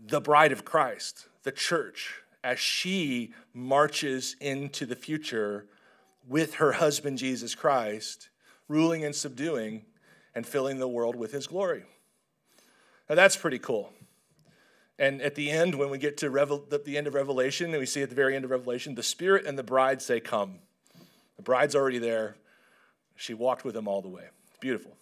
[0.04, 5.66] the bride of Christ, the church, as she marches into the future
[6.28, 8.28] with her husband Jesus Christ,
[8.68, 9.84] ruling and subduing
[10.34, 11.84] and filling the world with his glory.
[13.08, 13.92] Now that's pretty cool.
[14.98, 17.86] And at the end, when we get to Revel- the end of Revelation, and we
[17.86, 20.60] see at the very end of Revelation, the Spirit and the bride say, Come.
[21.36, 22.36] The bride's already there.
[23.16, 24.24] She walked with him all the way.
[24.48, 24.96] It's beautiful.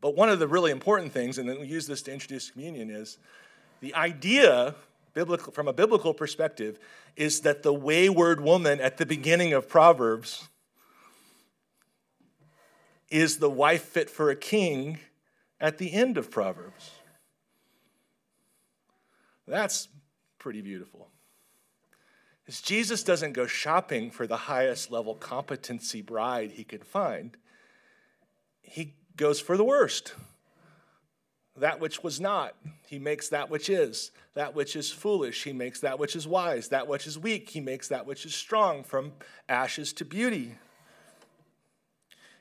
[0.00, 2.90] But one of the really important things, and then we use this to introduce communion,
[2.90, 3.18] is
[3.80, 4.74] the idea,
[5.14, 6.78] biblical, from a biblical perspective,
[7.16, 10.48] is that the wayward woman at the beginning of Proverbs
[13.10, 14.98] is the wife fit for a king
[15.60, 16.90] at the end of Proverbs.
[19.46, 19.88] That's
[20.38, 21.08] pretty beautiful
[22.46, 27.36] is Jesus doesn't go shopping for the highest level competency bride he can find.
[28.62, 30.14] He goes for the worst.
[31.56, 32.54] That which was not,
[32.86, 34.10] he makes that which is.
[34.34, 36.68] That which is foolish, he makes that which is wise.
[36.68, 39.12] That which is weak, he makes that which is strong, from
[39.48, 40.56] ashes to beauty.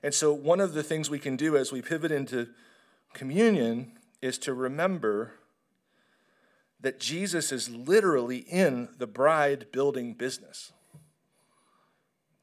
[0.04, 2.50] And so, one of the things we can do as we pivot into
[3.14, 5.32] communion is to remember
[6.86, 10.72] that Jesus is literally in the bride building business.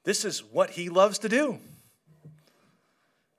[0.03, 1.61] This is what he loves to do.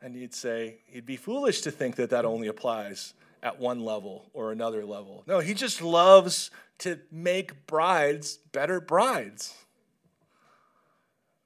[0.01, 4.29] And you'd say, he'd be foolish to think that that only applies at one level
[4.31, 5.25] or another level.
[5.27, 9.53] No, he just loves to make brides better brides.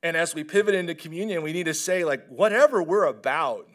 [0.04, 3.68] And as we pivot into communion, we need to say, like, whatever we're about,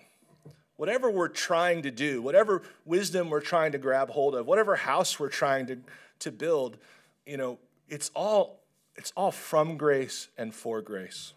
[0.83, 5.21] whatever we're trying to do, whatever wisdom we're trying to grab hold of, whatever house
[5.21, 5.79] we're trying to,
[6.19, 6.77] to build,
[7.25, 7.57] you know,
[7.89, 8.65] it's all,
[8.97, 11.35] it's all from grace and for grace.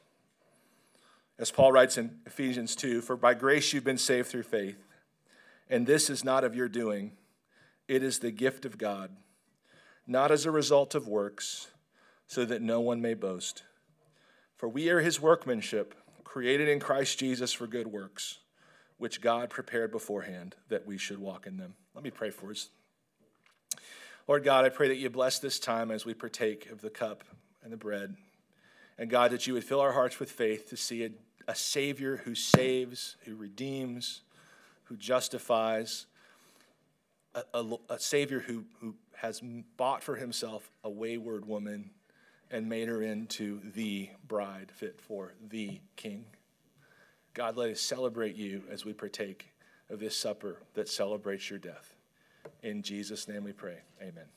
[1.37, 4.83] As Paul writes in Ephesians 2 For by grace you've been saved through faith,
[5.69, 7.11] and this is not of your doing,
[7.87, 9.11] it is the gift of God,
[10.07, 11.67] not as a result of works,
[12.25, 13.61] so that no one may boast.
[14.57, 15.93] For we are his workmanship,
[16.23, 18.39] created in Christ Jesus for good works,
[18.97, 21.75] which God prepared beforehand that we should walk in them.
[21.93, 22.69] Let me pray for us.
[24.27, 27.23] Lord God, I pray that you bless this time as we partake of the cup
[27.63, 28.15] and the bread.
[28.97, 31.09] And God, that you would fill our hearts with faith to see a,
[31.47, 34.21] a Savior who saves, who redeems,
[34.85, 36.05] who justifies,
[37.35, 39.41] a, a, a Savior who, who has
[39.77, 41.91] bought for himself a wayward woman
[42.49, 46.25] and made her into the bride fit for the king.
[47.35, 49.53] God, let us celebrate you as we partake
[49.89, 51.93] of this supper that celebrates your death.
[52.63, 53.79] In Jesus' name we pray.
[54.01, 54.35] Amen.